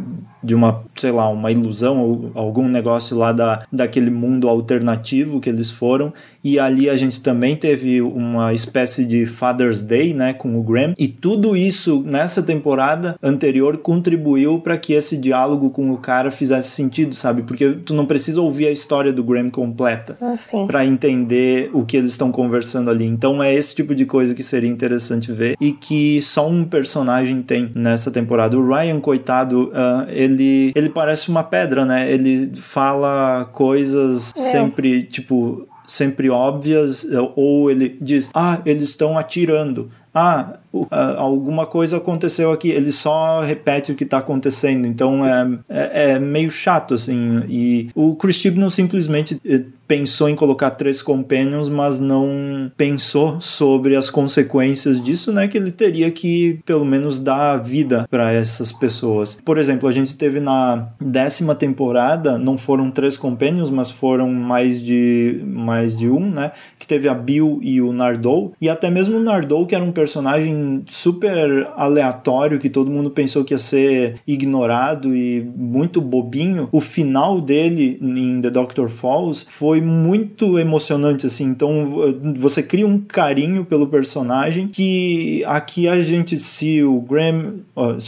de 0.47 0.55
uma, 0.55 0.83
sei 0.97 1.11
lá, 1.11 1.29
uma 1.29 1.51
ilusão 1.51 1.99
ou 1.99 2.31
algum 2.35 2.69
negócio 2.69 3.17
lá 3.17 3.33
da, 3.33 3.65
daquele 3.73 4.11
mundo 4.11 4.49
alternativo 4.49 5.41
que 5.41 5.51
eles 5.51 5.71
foram. 5.71 6.13
E 6.45 6.61
ali 6.61 6.89
a 6.89 6.97
gente 6.97 7.21
também 7.21 7.57
teve 7.57 8.01
uma 8.01 8.55
espécie 8.55 9.05
de 9.05 9.27
Father's 9.27 9.83
Day, 9.83 10.15
né, 10.15 10.33
com 10.33 10.57
o 10.57 10.63
Graham. 10.63 10.95
E 10.97 11.09
tudo 11.09 11.57
isso 11.57 12.05
nessa 12.07 12.41
temporada 12.41 13.17
anterior 13.21 13.79
contribuiu 13.79 14.61
para 14.61 14.79
que 14.79 14.93
esse 14.93 15.17
diálogo 15.17 15.71
com 15.71 15.91
o 15.91 15.99
cara 15.99 16.31
fizesse 16.31 16.71
sentido, 16.71 17.17
sabe? 17.17 17.43
Porque 17.43 17.73
tu 17.85 17.93
não 17.93 18.07
precisa 18.07 18.41
ouvir 18.41 18.69
a 18.69 18.71
história 18.71 19.13
do 19.13 19.25
Graham 19.25 19.51
completa 19.51 20.17
Ah, 20.21 20.37
para 20.69 20.87
entender 20.87 21.71
o 21.73 21.85
que 21.85 21.97
eles 21.97 22.13
estão 22.13 22.31
conversando 22.31 22.91
ali. 22.91 23.05
Então 23.05 23.43
é 23.43 23.53
esse 23.53 23.75
tipo 23.75 23.93
de 23.93 24.07
coisa 24.07 24.33
que 24.33 24.43
seria 24.45 24.71
interessante 24.71 25.33
ver 25.33 25.57
e 25.61 25.73
que 25.73 26.23
só 26.23 26.49
um 26.49 26.65
personagem 26.65 27.43
tem 27.43 27.73
nessa 27.75 28.11
temporada. 28.11 28.57
O 28.57 28.65
Ryan, 28.65 29.01
coitado, 29.01 29.65
uh, 29.71 30.09
ele 30.09 30.36
ele 30.75 30.88
parece 30.88 31.29
uma 31.29 31.42
pedra, 31.42 31.85
né? 31.85 32.11
Ele 32.11 32.51
fala 32.55 33.44
coisas 33.53 34.33
Meu. 34.37 34.44
sempre 34.46 35.03
tipo 35.05 35.66
sempre 35.87 36.29
óbvias, 36.29 37.07
ou 37.37 37.70
ele 37.70 37.96
diz, 38.01 38.29
ah, 38.35 38.61
eles 38.66 38.90
estão 38.90 39.16
atirando. 39.16 39.90
Ah, 40.12 40.59
alguma 40.90 41.66
coisa 41.66 41.96
aconteceu 41.96 42.52
aqui. 42.52 42.70
Ele 42.70 42.92
só 42.92 43.40
repete 43.40 43.92
o 43.92 43.94
que 43.94 44.05
está 44.05 44.18
acontecendo. 44.18 44.87
Então 44.87 45.24
é, 45.24 45.59
é, 45.68 46.11
é, 46.12 46.18
meio 46.18 46.50
chato, 46.50 46.94
assim. 46.94 47.44
E 47.48 47.90
o 47.94 48.14
Chris 48.16 48.37
Chibnall 48.37 48.70
simplesmente 48.70 49.40
eh, 49.44 49.64
pensou 49.87 50.29
em 50.29 50.35
colocar 50.35 50.70
três 50.70 51.00
companions, 51.00 51.68
mas 51.68 51.98
não 51.98 52.70
pensou 52.76 53.40
sobre 53.40 53.96
as 53.96 54.11
consequências 54.11 55.00
disso, 55.00 55.33
né? 55.33 55.48
Que 55.48 55.57
ele 55.57 55.70
teria 55.70 56.11
que, 56.11 56.61
pelo 56.66 56.85
menos, 56.85 57.18
dar 57.18 57.59
vida 57.59 58.07
para 58.11 58.33
essas 58.33 58.72
pessoas. 58.72 59.38
Por 59.44 59.59
exemplo, 59.59 59.88
a 59.88 59.92
gente 59.92 60.16
teve 60.16 60.40
na 60.40 60.88
décima 61.00 61.55
temporada, 61.55 62.38
não 62.38 62.59
foram 62.59 62.90
três 62.90 63.16
companions, 63.16 63.70
mas 63.70 63.90
foram 63.90 64.31
mais 64.33 64.83
de, 64.83 65.40
mais 65.44 65.96
de 65.96 66.09
um, 66.09 66.31
né? 66.31 66.52
Que 66.79 66.87
teve 66.87 67.09
a 67.09 67.14
Bill 67.14 67.61
e 67.62 67.81
o 67.81 67.92
Nardou. 67.92 68.52
E 68.61 68.68
até 68.68 68.90
mesmo 68.90 69.16
o 69.16 69.22
Nardou, 69.22 69.66
que 69.66 69.74
era 69.74 69.85
um 69.85 69.92
personagem 69.92 70.56
super 70.87 71.69
aleatório, 71.77 72.59
que 72.59 72.71
todo 72.71 72.90
mundo 72.90 73.11
pensou 73.11 73.45
que 73.45 73.55
ia 73.55 73.59
ser 73.59 74.21
ignorado 74.27 75.14
e 75.14 75.40
muito 75.57 76.01
bobinho. 76.01 76.69
O 76.73 76.81
final 76.81 77.40
dele 77.40 77.99
em 78.01 78.40
The 78.40 78.51
Doctor 78.51 78.88
Falls 78.88 79.47
foi 79.49 79.81
muito 79.81 80.59
emocionante, 80.59 81.27
assim. 81.27 81.45
Então 81.45 82.14
você 82.37 82.62
cria 82.62 82.87
um 82.87 82.99
carinho 82.99 83.64
pelo 83.64 83.87
personagem 83.87 84.69
que 84.69 85.42
aqui 85.47 85.88
a 85.88 86.03
gente, 86.03 86.38
se 86.38 86.83
o 86.83 87.01
Graham, 87.01 87.61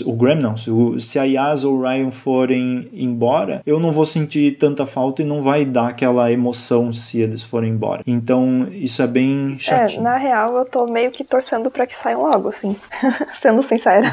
o 0.05 0.13
Graham 0.13 0.41
não, 0.41 0.57
se, 0.57 0.71
o, 0.71 1.01
se 1.01 1.19
a 1.19 1.25
Yas 1.25 1.65
ou 1.65 1.77
o 1.77 1.83
Ryan 1.83 2.11
forem 2.11 2.89
embora, 2.93 3.63
eu 3.67 3.81
não 3.81 3.93
vou 3.93 4.07
sentir 4.07 4.57
tanta 4.59 4.87
falta 4.87 5.23
e 5.23 5.25
não 5.25 5.43
vai 5.43 5.65
dar 5.65 5.89
aquela 5.89 6.31
emoção 6.31 6.93
se 6.93 7.21
eles 7.21 7.43
forem 7.43 7.71
embora. 7.71 8.03
Então 8.07 8.69
isso 8.73 9.03
é 9.03 9.07
bem 9.07 9.57
chatinho. 9.59 10.01
É, 10.01 10.03
na 10.03 10.17
real 10.17 10.57
eu 10.57 10.65
tô 10.65 10.87
meio 10.87 11.11
que 11.11 11.25
torcendo 11.25 11.71
para 11.71 11.87
que 11.87 11.97
saiam 11.97 12.23
logo, 12.23 12.38
assim. 12.47 12.77
Sendo 13.41 13.63
sincera. 13.63 14.13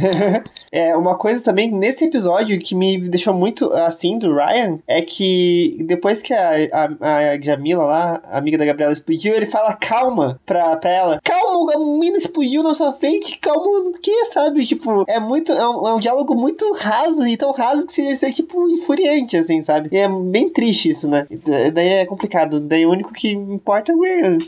é, 0.70 0.96
uma 0.96 1.16
coisa 1.16 1.42
também 1.42 1.70
nesse 1.70 2.04
episódio 2.04 2.58
que 2.60 2.74
me 2.74 2.98
deixou 3.08 3.34
muito 3.34 3.72
assim 3.72 4.18
do 4.18 4.34
Ryan 4.34 4.78
é 4.86 5.02
que 5.02 5.76
depois 5.80 6.22
que 6.22 6.32
a, 6.32 6.52
a, 6.72 7.16
a 7.32 7.40
Jamila 7.40 7.84
lá, 7.84 8.22
amiga 8.30 8.56
da 8.56 8.64
Gabriela, 8.64 8.92
explodiu, 8.92 9.34
ele 9.34 9.46
fala 9.46 9.74
calma 9.74 10.40
pra, 10.46 10.76
pra 10.76 10.90
ela. 10.90 11.20
Calma, 11.22 11.74
a 11.74 11.78
menina 11.78 12.18
explodiu 12.18 12.62
na 12.62 12.74
sua 12.74 12.92
frente, 12.92 13.38
calma 13.38 13.88
o 13.88 13.92
que, 13.92 14.24
sabe? 14.26 14.64
Tipo, 14.66 15.04
é 15.08 15.18
muito. 15.18 15.52
É 15.52 15.68
um, 15.68 15.88
é 15.88 15.94
um, 15.94 16.00
diálogo 16.00 16.34
muito 16.34 16.72
raso 16.74 17.26
e 17.26 17.36
tão 17.36 17.52
raso 17.52 17.86
que 17.86 17.94
seria 17.94 18.14
ser, 18.16 18.32
tipo, 18.32 18.68
infuriante, 18.68 19.36
assim, 19.36 19.60
sabe? 19.62 19.88
E 19.92 19.96
é 19.96 20.08
bem 20.08 20.48
triste 20.48 20.88
isso, 20.88 21.08
né? 21.08 21.26
Daí 21.72 21.88
é 21.88 22.06
complicado. 22.06 22.60
Daí 22.60 22.86
o 22.86 22.90
único 22.90 23.12
que 23.12 23.30
importa 23.32 23.92
é 23.92 23.94
o 23.94 24.00
Ryan. 24.00 24.38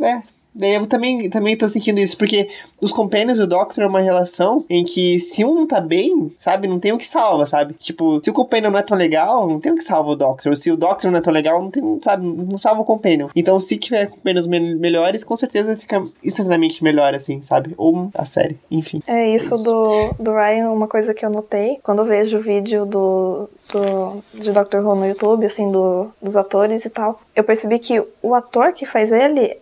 É. 0.00 0.22
Daí 0.54 0.74
eu 0.74 0.86
também, 0.86 1.30
também 1.30 1.56
tô 1.56 1.68
sentindo 1.68 2.00
isso, 2.00 2.16
porque 2.16 2.48
os 2.80 2.92
Companions 2.92 3.38
e 3.38 3.42
o 3.42 3.46
Doctor 3.46 3.84
é 3.84 3.86
uma 3.86 4.00
relação 4.00 4.64
em 4.68 4.84
que 4.84 5.18
se 5.18 5.44
um 5.44 5.66
tá 5.66 5.80
bem, 5.80 6.32
sabe, 6.36 6.66
não 6.66 6.78
tem 6.78 6.92
o 6.92 6.98
que 6.98 7.06
salva, 7.06 7.46
sabe? 7.46 7.74
Tipo, 7.74 8.20
se 8.22 8.30
o 8.30 8.32
Companion 8.32 8.70
não 8.70 8.78
é 8.78 8.82
tão 8.82 8.96
legal, 8.96 9.46
não 9.46 9.60
tem 9.60 9.72
o 9.72 9.76
que 9.76 9.84
salva 9.84 10.10
o 10.10 10.16
Doctor. 10.16 10.56
Se 10.56 10.70
o 10.70 10.76
Doctor 10.76 11.10
não 11.10 11.18
é 11.18 11.22
tão 11.22 11.32
legal, 11.32 11.62
não 11.62 11.70
tem, 11.70 12.00
sabe, 12.02 12.26
não 12.26 12.58
salva 12.58 12.80
o 12.80 12.84
Companion. 12.84 13.28
Então, 13.36 13.58
se 13.60 13.76
tiver 13.76 14.06
Companions 14.06 14.46
me 14.46 14.58
melhores, 14.74 15.22
com 15.24 15.36
certeza 15.36 15.76
fica 15.76 16.02
instantaneamente 16.24 16.82
melhor, 16.82 17.14
assim, 17.14 17.40
sabe? 17.40 17.74
Ou 17.76 18.10
a 18.14 18.24
série, 18.24 18.58
enfim. 18.70 19.02
É 19.06 19.28
isso, 19.32 19.54
é 19.54 19.56
isso. 19.58 19.64
Do, 19.64 20.14
do 20.18 20.32
Ryan, 20.32 20.70
uma 20.70 20.88
coisa 20.88 21.14
que 21.14 21.24
eu 21.24 21.30
notei, 21.30 21.78
quando 21.82 22.00
eu 22.00 22.04
vejo 22.04 22.38
o 22.38 22.40
vídeo 22.40 22.84
do, 22.84 23.48
do, 23.72 24.22
de 24.34 24.52
Doctor 24.52 24.84
Who 24.84 24.94
no 24.94 25.06
YouTube, 25.06 25.46
assim, 25.46 25.70
do, 25.70 26.08
dos 26.20 26.36
atores 26.36 26.84
e 26.84 26.90
tal, 26.90 27.20
eu 27.34 27.44
percebi 27.44 27.78
que 27.78 28.02
o 28.22 28.34
ator 28.34 28.72
que 28.72 28.86
faz 28.86 29.12
ele 29.12 29.56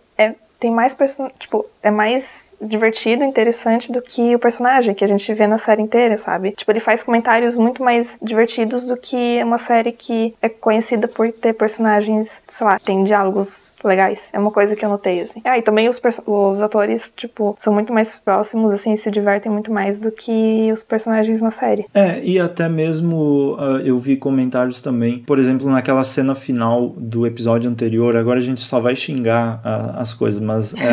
tem 0.59 0.71
mais 0.71 0.93
person... 0.93 1.29
tipo, 1.39 1.65
é 1.87 1.91
mais 1.91 2.55
divertido, 2.61 3.23
interessante 3.23 3.91
do 3.91 4.01
que 4.01 4.35
o 4.35 4.39
personagem 4.39 4.93
que 4.93 5.03
a 5.03 5.07
gente 5.07 5.31
vê 5.33 5.47
na 5.47 5.57
série 5.57 5.81
inteira, 5.81 6.17
sabe? 6.17 6.51
Tipo, 6.51 6.71
ele 6.71 6.79
faz 6.79 7.03
comentários 7.03 7.55
muito 7.55 7.83
mais 7.83 8.17
divertidos 8.21 8.83
do 8.83 8.97
que 8.97 9.41
uma 9.43 9.57
série 9.57 9.91
que 9.91 10.33
é 10.41 10.49
conhecida 10.49 11.07
por 11.07 11.31
ter 11.31 11.53
personagens, 11.53 12.41
sei 12.47 12.65
lá, 12.65 12.79
tem 12.79 13.03
diálogos 13.03 13.75
legais. 13.83 14.29
É 14.33 14.39
uma 14.39 14.51
coisa 14.51 14.75
que 14.75 14.83
eu 14.83 14.89
notei, 14.89 15.21
assim. 15.21 15.41
Ah, 15.45 15.57
e 15.57 15.61
também 15.61 15.87
os, 15.87 16.01
os 16.25 16.61
atores, 16.61 17.13
tipo, 17.15 17.55
são 17.57 17.73
muito 17.73 17.93
mais 17.93 18.15
próximos, 18.15 18.73
assim, 18.73 18.95
se 18.95 19.09
divertem 19.11 19.51
muito 19.51 19.71
mais 19.71 19.99
do 19.99 20.11
que 20.11 20.71
os 20.71 20.83
personagens 20.83 21.41
na 21.41 21.51
série. 21.51 21.85
É, 21.93 22.21
e 22.23 22.39
até 22.39 22.67
mesmo 22.67 23.55
uh, 23.55 23.79
eu 23.83 23.99
vi 23.99 24.17
comentários 24.17 24.81
também, 24.81 25.19
por 25.19 25.39
exemplo, 25.39 25.69
naquela 25.69 26.03
cena 26.03 26.35
final 26.35 26.89
do 26.97 27.25
episódio 27.25 27.69
anterior, 27.69 28.15
agora 28.15 28.39
a 28.39 28.43
gente 28.43 28.61
só 28.61 28.79
vai 28.79 28.95
xingar 28.95 29.57
uh, 29.57 29.99
as 29.99 30.13
coisas, 30.13 30.41
mas 30.41 30.73
é, 30.73 30.87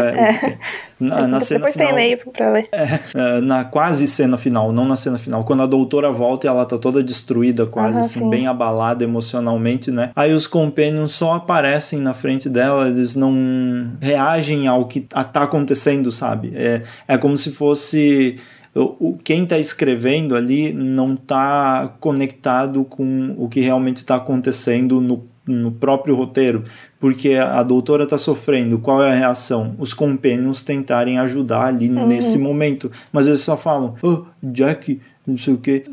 é. 0.45 0.59
Na, 0.99 1.27
na 1.27 1.41
cena 1.41 1.61
Depois 1.61 1.75
final, 1.75 1.89
tem 1.89 1.97
e-mail 1.97 2.19
pra 2.33 2.51
ler. 2.51 2.69
É, 2.73 3.41
na 3.41 3.65
quase 3.65 4.07
cena 4.07 4.37
final, 4.37 4.73
não 4.73 4.85
na 4.85 4.97
cena 4.97 5.19
final. 5.19 5.45
Quando 5.45 5.63
a 5.63 5.67
doutora 5.67 6.11
volta 6.11 6.47
e 6.47 6.49
ela 6.49 6.65
tá 6.65 6.79
toda 6.79 7.03
destruída, 7.03 7.67
quase 7.67 7.99
assim, 7.99 8.21
sim. 8.21 8.31
bem 8.31 8.47
abalada 8.47 9.05
emocionalmente, 9.05 9.91
né? 9.91 10.11
Aí 10.15 10.33
os 10.33 10.47
companions 10.47 11.13
só 11.13 11.35
aparecem 11.35 12.01
na 12.01 12.15
frente 12.15 12.49
dela, 12.49 12.89
eles 12.89 13.15
não 13.15 13.93
reagem 14.01 14.67
ao 14.67 14.87
que 14.87 15.01
tá 15.01 15.43
acontecendo, 15.43 16.11
sabe? 16.13 16.53
É, 16.55 16.83
é 17.07 17.19
como 17.19 17.37
se 17.37 17.51
fosse 17.51 18.39
o, 18.75 19.17
quem 19.23 19.45
está 19.45 19.57
escrevendo 19.59 20.35
ali 20.35 20.73
não 20.73 21.15
está 21.15 21.95
conectado 22.01 22.85
com 22.85 23.35
o 23.39 23.49
que 23.49 23.61
realmente 23.61 23.99
está 23.99 24.17
acontecendo 24.17 25.01
no 25.01 25.25
no 25.47 25.71
próprio 25.73 26.15
roteiro, 26.15 26.65
porque 26.99 27.35
a 27.35 27.63
doutora 27.63 28.05
está 28.05 28.17
sofrendo, 28.17 28.79
qual 28.79 29.03
é 29.03 29.13
a 29.13 29.15
reação? 29.15 29.75
Os 29.79 29.93
companions 29.93 30.63
tentarem 30.63 31.19
ajudar 31.19 31.67
ali 31.67 31.91
uhum. 31.91 32.07
nesse 32.07 32.39
momento, 32.39 32.91
mas 33.13 33.27
eles 33.27 33.43
só 33.43 33.57
falam, 33.57 33.95
oh, 34.03 34.25
Jack, 34.43 35.01
não 35.27 35.39
sei 35.39 35.55
o 35.55 35.59
que, 35.59 35.85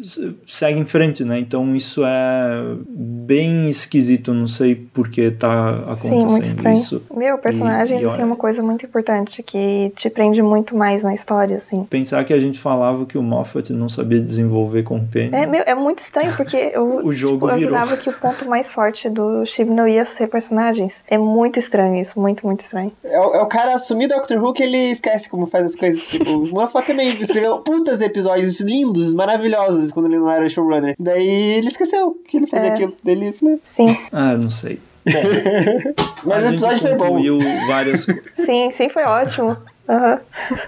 segue 0.45 0.79
em 0.79 0.85
frente, 0.85 1.23
né? 1.23 1.39
Então 1.39 1.73
isso 1.73 2.03
é 2.05 2.75
bem 2.89 3.69
esquisito, 3.69 4.33
não 4.33 4.47
sei 4.47 4.75
por 4.75 5.09
que 5.09 5.31
tá 5.31 5.69
acontecendo 5.69 6.21
Sim, 6.21 6.25
muito 6.25 6.43
estranho. 6.43 6.81
isso. 6.81 7.01
Meu, 7.15 7.37
personagens, 7.37 8.01
e, 8.01 8.03
e 8.03 8.07
assim, 8.07 8.21
é 8.21 8.25
uma 8.25 8.35
coisa 8.35 8.61
muito 8.61 8.85
importante, 8.85 9.41
que 9.41 9.91
te 9.95 10.09
prende 10.09 10.41
muito 10.41 10.75
mais 10.75 11.03
na 11.03 11.13
história, 11.13 11.55
assim. 11.55 11.85
Pensar 11.85 12.23
que 12.25 12.33
a 12.33 12.39
gente 12.39 12.59
falava 12.59 13.05
que 13.05 13.17
o 13.17 13.23
Moffat 13.23 13.71
não 13.71 13.87
sabia 13.87 14.19
desenvolver 14.19 14.83
companion. 14.83 15.33
É, 15.33 15.45
meu, 15.45 15.63
é 15.65 15.75
muito 15.75 15.99
estranho, 15.99 16.35
porque 16.35 16.57
eu, 16.73 17.05
o 17.05 17.13
jogo 17.13 17.47
tipo, 17.47 17.57
eu 17.57 17.61
jurava 17.61 17.95
que 17.95 18.09
o 18.09 18.13
ponto 18.13 18.47
mais 18.49 18.69
forte 18.69 19.09
do 19.09 19.45
Chibnall 19.45 19.87
ia 19.87 20.03
ser 20.03 20.27
personagens. 20.27 21.05
É 21.07 21.17
muito 21.17 21.57
estranho 21.57 21.95
isso, 21.95 22.19
muito, 22.19 22.45
muito 22.45 22.59
estranho. 22.59 22.91
É, 23.01 23.19
o, 23.19 23.35
é 23.35 23.41
o 23.41 23.47
cara 23.47 23.75
assumir 23.75 24.07
Doctor 24.07 24.43
Who 24.43 24.53
que 24.53 24.63
ele 24.63 24.91
esquece 24.91 25.29
como 25.29 25.45
faz 25.45 25.65
as 25.65 25.75
coisas. 25.75 26.03
Tipo, 26.03 26.31
o 26.31 26.47
Moffat 26.49 26.87
também 26.87 27.07
escreveu 27.07 27.59
putas 27.59 28.01
episódios 28.01 28.59
lindos, 28.59 29.13
maravilhosos 29.25 29.91
quando 29.91 30.07
ele 30.07 30.17
não 30.19 30.29
era 30.29 30.47
showrunner. 30.49 30.95
Daí 30.99 31.27
ele 31.57 31.67
esqueceu 31.67 32.17
que 32.27 32.37
ele 32.37 32.47
fazia 32.47 32.69
É. 32.69 32.73
aquilo. 32.73 32.93
Daí 33.03 33.13
ele, 33.15 33.35
né? 33.41 33.57
Sim, 33.63 33.97
Ah, 34.11 34.35
não 34.35 34.49
sei. 34.49 34.79
Bom, 35.05 35.11
Mas 36.25 36.43
o 36.45 36.47
episódio 36.49 36.79
foi 36.79 36.95
bom. 36.95 37.39
várias 37.67 38.05
coisas. 38.05 38.23
sim, 38.35 38.69
sim, 38.71 38.87
foi 38.89 39.03
ótimo. 39.03 39.57
Aham. 39.89 40.19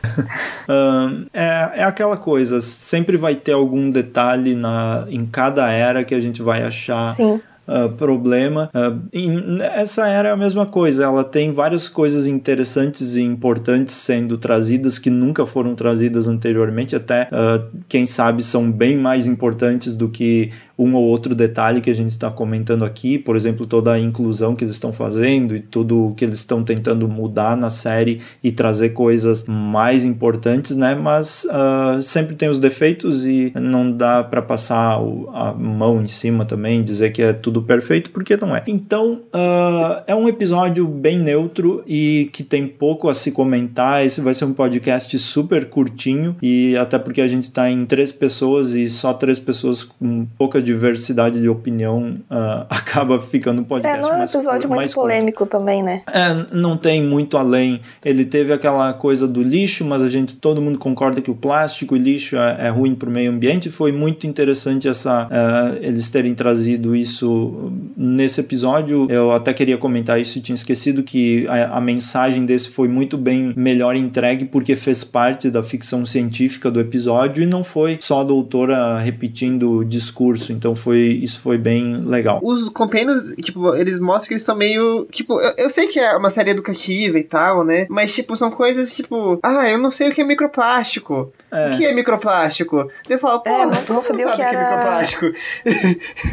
Ahn, 0.68 1.26
é, 1.34 1.72
é 1.82 1.84
aquela 1.84 2.18
coisa, 2.18 2.60
sempre 2.62 3.16
vai 3.18 3.36
ter 3.36 3.52
algum 3.54 3.90
detalhe 3.90 4.56
na, 4.56 5.06
em 5.10 5.26
cada 5.26 5.70
era 5.72 6.04
que 6.04 6.16
a 6.16 6.20
gente 6.22 6.42
vai 6.42 6.64
achar 6.64 7.06
Sim. 7.06 7.40
Uh, 7.68 7.90
problema. 7.90 8.70
Uh, 8.74 9.62
essa 9.76 10.08
era 10.08 10.34
a 10.34 10.38
mesma 10.38 10.66
coisa, 10.66 11.04
ela 11.04 11.24
tem 11.24 11.52
várias 11.54 11.88
coisas 11.88 12.28
interessantes 12.28 13.16
e 13.16 13.22
importantes 13.22 13.96
sendo 13.96 14.38
trazidas 14.38 14.98
que 15.00 15.10
nunca 15.10 15.46
foram 15.46 15.76
trazidas 15.76 16.28
anteriormente, 16.28 16.96
até 16.96 17.28
uh, 17.32 17.66
quem 17.88 18.06
sabe 18.06 18.44
são 18.44 18.72
bem 18.72 18.98
mais 18.98 19.28
importantes 19.28 19.96
do 19.96 20.10
que 20.10 20.52
um 20.78 20.96
ou 20.96 21.04
outro 21.04 21.36
detalhe 21.36 21.82
que 21.82 21.90
a 21.90 21.96
gente 21.96 22.10
está 22.10 22.32
comentando 22.32 22.84
aqui, 22.84 23.18
por 23.18 23.36
exemplo, 23.36 23.66
toda 23.66 23.92
a 23.92 24.00
inclusão 24.00 24.56
que 24.56 24.64
eles 24.64 24.76
estão 24.76 24.92
fazendo 24.92 25.56
e 25.56 25.60
tudo 25.60 26.14
que 26.18 26.26
eles 26.26 26.40
estão 26.40 26.64
tentando 26.64 27.08
mudar 27.08 27.56
na 27.56 27.70
série 27.70 28.22
e 28.44 28.52
trazer 28.52 28.90
coisas 28.90 29.44
mais 29.46 30.04
importantes, 30.04 30.76
né? 30.76 30.96
Mas 30.96 31.46
uh, 31.46 32.02
sempre 32.02 32.36
tem 32.36 32.50
os 32.50 32.60
defeitos 32.60 33.26
e 33.26 33.52
não 33.56 33.92
dá 33.92 34.24
para 34.24 34.42
passar 34.42 35.00
a 35.34 35.54
mão 35.54 36.02
em 36.02 36.08
cima 36.08 36.46
também, 36.46 36.84
dizer 36.84 37.12
que 37.12 37.22
é 37.22 37.34
tudo 37.34 37.62
perfeito, 37.62 38.10
porque 38.10 38.36
não 38.38 38.56
é. 38.56 38.64
Então, 38.68 39.22
uh, 39.34 40.02
é 40.08 40.16
um 40.16 40.28
episódio 40.28 40.88
bem 40.88 41.20
neutro 41.20 41.84
e 41.86 42.30
que 42.34 42.44
tem 42.44 42.68
pouco 42.68 43.10
a 43.10 43.14
se 43.14 43.32
comentar. 43.32 44.06
Esse 44.06 44.22
vai 44.22 44.34
ser 44.34 44.46
um 44.46 44.54
podcast 44.54 45.18
super 45.20 45.66
curtinho 45.70 46.36
e 46.42 46.76
até 46.78 46.98
porque 46.98 47.22
a 47.22 47.28
gente 47.28 47.44
está 47.44 47.70
em 47.70 47.86
três 47.86 48.12
pessoas 48.12 48.72
e 48.72 48.90
só 48.90 49.14
três 49.14 49.38
pessoas 49.38 49.84
com 49.84 50.26
pouca 50.38 50.63
diversidade 50.64 51.40
de 51.40 51.50
opinião 51.50 52.18
uh, 52.32 52.66
acaba 52.70 53.20
ficando 53.20 53.62
um 53.62 53.64
podcast 53.64 54.00
é, 54.00 54.02
não 54.02 54.18
é 54.18 54.22
um 54.22 54.24
episódio 54.24 54.70
muito 54.70 54.94
polêmico 54.94 55.40
curto. 55.40 55.52
também, 55.52 55.84
né? 55.84 56.02
É, 56.08 56.46
não 56.52 56.78
tem 56.78 57.04
muito 57.04 57.38
além. 57.38 57.82
Ele 58.04 58.26
teve 58.26 58.54
aquela 58.54 58.94
coisa 58.94 59.28
do 59.28 59.44
lixo, 59.44 59.84
mas 59.86 60.02
a 60.02 60.08
gente, 60.08 60.36
todo 60.36 60.62
mundo 60.62 60.80
concorda 60.80 61.22
que 61.22 61.30
o 61.30 61.36
plástico 61.36 61.96
e 61.96 62.00
lixo 62.00 62.38
é, 62.38 62.68
é 62.68 62.70
ruim 62.70 62.96
para 62.96 63.10
o 63.10 63.12
meio 63.12 63.32
ambiente. 63.32 63.70
Foi 63.70 63.92
muito 63.92 64.26
interessante 64.26 64.88
essa, 64.88 65.28
uh, 65.28 65.78
eles 65.82 66.10
terem 66.10 66.34
trazido 66.34 66.96
isso 66.96 67.72
nesse 67.98 68.40
episódio. 68.40 69.08
Eu 69.10 69.32
até 69.32 69.54
queria 69.54 69.78
comentar 69.78 70.20
isso 70.20 70.38
e 70.38 70.42
tinha 70.42 70.56
esquecido 70.56 71.04
que 71.04 71.46
a, 71.48 71.78
a 71.78 71.82
mensagem 71.82 72.46
desse 72.46 72.70
foi 72.70 72.88
muito 72.88 73.18
bem 73.18 73.54
melhor 73.56 73.96
entregue 73.96 74.46
porque 74.46 74.76
fez 74.76 75.04
parte 75.04 75.50
da 75.50 75.62
ficção 75.62 76.06
científica 76.06 76.72
do 76.72 76.80
episódio 76.80 77.44
e 77.44 77.46
não 77.46 77.64
foi 77.64 77.98
só 78.00 78.22
a 78.22 78.24
doutora 78.24 78.98
repetindo 79.00 79.78
o 79.78 79.86
discurso. 79.86 80.53
Então 80.54 80.76
foi 80.76 81.00
isso 81.00 81.40
foi 81.40 81.58
bem 81.58 82.02
legal. 82.02 82.40
Os 82.42 82.70
compêndios, 82.70 83.34
tipo, 83.42 83.76
eles 83.76 84.00
mostram 84.00 84.30
que 84.30 84.34
eles 84.36 84.44
são 84.44 84.56
meio. 84.56 85.06
Tipo, 85.12 85.40
eu, 85.42 85.54
eu, 85.58 85.70
sei 85.70 85.88
que 85.88 86.00
é 86.00 86.16
uma 86.16 86.30
série 86.30 86.52
educativa 86.52 87.20
e 87.20 87.24
tal, 87.24 87.64
né? 87.64 87.86
Mas, 87.90 88.14
tipo, 88.14 88.36
são 88.38 88.52
coisas 88.52 88.94
tipo. 88.96 89.40
Ah, 89.44 89.70
eu 89.70 89.78
não 89.78 89.92
sei 89.92 90.10
o 90.10 90.14
que 90.14 90.22
é 90.22 90.24
microplástico. 90.24 91.32
É. 91.52 91.72
O 91.72 91.78
que 91.78 91.86
é 91.86 91.94
microplástico? 91.94 92.90
Você 93.04 93.18
fala, 93.18 93.40
pô, 93.40 93.50
é, 93.50 93.66
não, 93.66 93.84
não 93.90 94.02
sabia 94.02 94.28
o 94.28 94.32
que, 94.32 94.36
que 94.38 94.42
é 94.42 94.60
microplástico. 94.60 95.26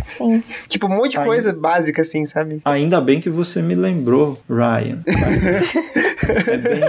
Sim. 0.03 0.43
tipo, 0.69 0.87
um 0.87 0.97
monte 0.97 1.13
de 1.13 1.25
coisa 1.25 1.53
básica, 1.53 2.03
assim, 2.03 2.25
sabe? 2.27 2.61
Ainda 2.65 3.01
bem 3.01 3.21
que 3.21 3.31
você 3.31 3.61
me 3.63 3.75
lembrou, 3.75 4.41
Ryan. 4.49 5.03
é 6.47 6.57
bem. 6.57 6.81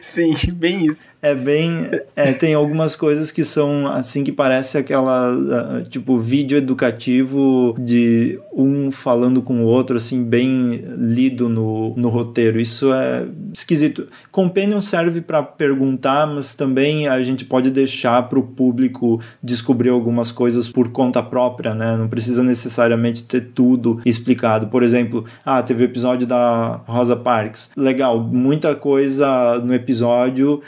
Sim, 0.00 0.34
bem 0.54 0.86
isso. 0.86 1.04
É 1.20 1.34
bem. 1.34 1.90
É, 2.16 2.32
tem 2.32 2.54
algumas 2.54 2.96
coisas 2.96 3.30
que 3.30 3.44
são 3.44 3.86
assim 3.86 4.24
que 4.24 4.32
parece 4.32 4.78
aquela 4.78 5.32
tipo, 5.88 6.18
vídeo 6.18 6.58
educativo 6.58 7.74
de 7.78 8.38
um 8.52 8.90
falando 8.90 9.42
com 9.42 9.62
o 9.62 9.66
outro, 9.66 9.96
assim, 9.96 10.22
bem 10.22 10.82
lido 10.96 11.48
no, 11.48 11.94
no 11.96 12.08
roteiro. 12.08 12.60
Isso 12.60 12.92
é 12.92 13.26
esquisito. 13.52 14.06
Companion 14.30 14.80
serve 14.80 15.20
para 15.20 15.42
perguntar, 15.42 16.26
mas 16.26 16.54
também 16.54 17.08
a 17.08 17.22
gente 17.22 17.44
pode 17.44 17.70
deixar 17.70 18.22
para 18.28 18.38
o 18.38 18.42
público 18.42 19.20
descobrir 19.42 19.90
algumas 19.90 20.30
coisas 20.30 20.68
por 20.68 20.90
conta 20.90 21.22
própria, 21.22 21.74
né? 21.74 21.96
Não 21.96 22.08
precisa 22.08 22.42
necessariamente 22.42 23.24
ter 23.24 23.50
tudo 23.54 24.00
explicado. 24.04 24.68
Por 24.68 24.82
exemplo, 24.82 25.24
ah, 25.44 25.62
teve 25.62 25.82
o 25.82 25.86
episódio 25.86 26.26
da 26.26 26.80
Rosa 26.86 27.16
Parks. 27.16 27.70
Legal, 27.76 28.20
muita 28.20 28.74
coisa 28.74 29.58
no 29.58 29.74
episódio 29.74 30.62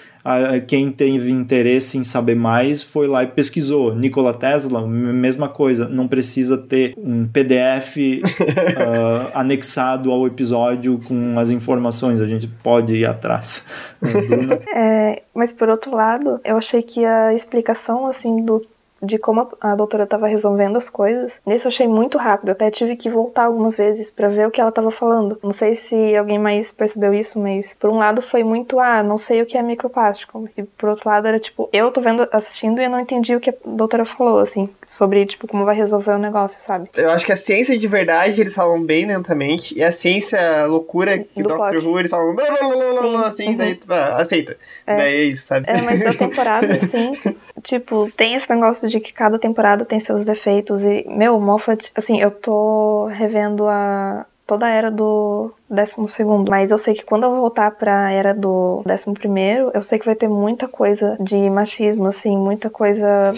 quem 0.67 0.91
teve 0.91 1.31
interesse 1.31 1.99
em 1.99 2.05
saber 2.05 2.35
mais 2.35 2.83
foi 2.83 3.07
lá 3.07 3.23
e 3.23 3.27
pesquisou. 3.27 3.95
Nikola 3.95 4.35
Tesla, 4.35 4.87
mesma 4.87 5.49
coisa, 5.49 5.89
não 5.89 6.09
precisa 6.09 6.59
ter 6.59 6.95
um 6.97 7.27
PDF 7.27 7.97
uh, 7.97 9.31
anexado 9.35 10.11
ao 10.11 10.27
episódio 10.27 11.01
com 11.07 11.39
as 11.39 11.51
informações, 11.51 12.21
a 12.21 12.27
gente 12.27 12.47
pode 12.47 12.95
ir 12.95 13.07
atrás. 13.07 13.65
é, 14.75 15.23
mas 15.35 15.53
por 15.53 15.69
outro 15.69 15.95
lado, 15.95 16.41
eu 16.45 16.57
achei 16.57 16.83
que 16.83 17.05
a 17.05 17.33
explicação 17.35 18.07
assim 18.07 18.45
do 18.45 18.63
de 19.07 19.19
como 19.19 19.49
a 19.61 19.75
doutora 19.75 20.05
estava 20.05 20.27
resolvendo 20.27 20.77
as 20.77 20.89
coisas. 20.89 21.41
Nesse 21.47 21.67
eu 21.67 21.71
achei 21.71 21.89
muito 21.89 22.19
rápido, 22.19 22.51
até 22.51 22.71
tive 22.71 22.97
que 22.97 23.09
voltar 23.09 23.45
algumas 23.45 23.77
vezes 23.77 24.11
para 24.11 24.29
ver 24.29 24.47
o 24.47 24.51
que 24.51 24.61
ela 24.61 24.71
estava 24.71 24.91
falando. 24.91 25.39
Não 25.43 25.53
sei 25.53 25.75
se 25.75 26.17
alguém 26.17 26.39
mais 26.39 26.73
percebeu 26.73 27.15
isso, 27.15 27.39
mas 27.39 27.75
por 27.75 27.91
um 27.91 27.99
lado 27.99 28.21
foi 28.21 28.43
muito, 28.43 28.79
ah, 28.81 29.03
não 29.03 29.17
sei 29.17 29.43
o 29.43 29.47
que 29.47 29.57
é 29.57 29.63
microplástico. 29.63 30.49
E 30.57 30.63
por 30.63 30.89
outro 30.91 31.09
lado 31.09 31.27
era 31.27 31.39
tipo, 31.39 31.69
eu 31.73 31.91
tô 31.91 32.01
vendo, 32.01 32.29
assistindo 32.33 32.81
e 32.81 32.85
eu 32.85 32.91
não 32.91 33.01
entendi 33.01 33.35
o 33.35 33.41
que 33.41 33.51
a 33.51 33.55
doutora 33.65 34.05
falou, 34.05 34.39
assim, 34.39 34.69
sobre, 34.85 35.25
tipo, 35.25 35.47
como 35.47 35.65
vai 35.65 35.77
resolver 35.77 36.13
o 36.13 36.19
negócio, 36.19 36.61
sabe? 36.61 36.91
Eu 36.95 37.11
acho 37.11 37.25
que 37.25 37.33
a 37.33 37.37
ciência 37.37 37.79
de 37.79 37.89
verdade 37.89 38.41
eles 38.41 38.55
falam 38.55 38.83
bem 38.83 39.07
lentamente, 39.07 39.77
e 39.77 39.83
a 39.83 39.93
ciência 39.93 40.67
loucura 40.67 41.19
que 41.19 41.43
Do 41.43 41.49
Dr. 41.49 41.87
Who 41.87 41.99
eles 41.99 42.11
falam 42.11 42.37
Sim. 42.37 43.17
assim, 43.17 43.49
uhum. 43.51 43.57
daí 43.57 43.75
tu 43.75 43.93
ah, 43.93 44.17
aceita. 44.17 44.57
É. 44.87 44.97
Daí 44.97 45.15
é 45.15 45.25
isso, 45.25 45.47
sabe? 45.47 45.67
É, 45.69 45.81
mas 45.83 46.01
da 46.01 46.13
temporada, 46.13 46.75
assim, 46.75 47.13
tipo, 47.67 48.09
tem 48.17 48.35
esse 48.35 48.49
negócio 48.49 48.89
de 48.89 49.01
que 49.01 49.13
cada 49.13 49.39
temporada 49.41 49.85
tem 49.85 49.99
seus 49.99 50.25
defeitos 50.25 50.85
e, 50.85 51.05
meu, 51.09 51.39
Moffat, 51.41 51.91
assim, 51.97 52.21
eu 52.21 52.31
tô 52.31 53.07
revendo 53.07 53.67
a 53.67 54.25
toda 54.47 54.67
a 54.67 54.71
era 54.71 54.93
do 54.93 55.53
décimo 55.69 56.09
segundo. 56.09 56.51
Mas 56.51 56.71
eu 56.71 56.79
sei 56.79 56.95
que 56.95 57.05
quando 57.05 57.25
eu 57.25 57.37
voltar 57.37 57.71
pra 57.73 58.11
era 58.11 58.33
do 58.33 58.83
décimo 58.87 59.15
primeiro, 59.15 59.71
eu 59.75 59.83
sei 59.83 59.99
que 59.99 60.07
vai 60.07 60.15
ter 60.15 60.29
muita 60.29 60.69
coisa 60.69 61.17
de 61.21 61.51
machismo, 61.51 62.07
assim, 62.07 62.37
muita 62.37 62.71
coisa 62.71 63.33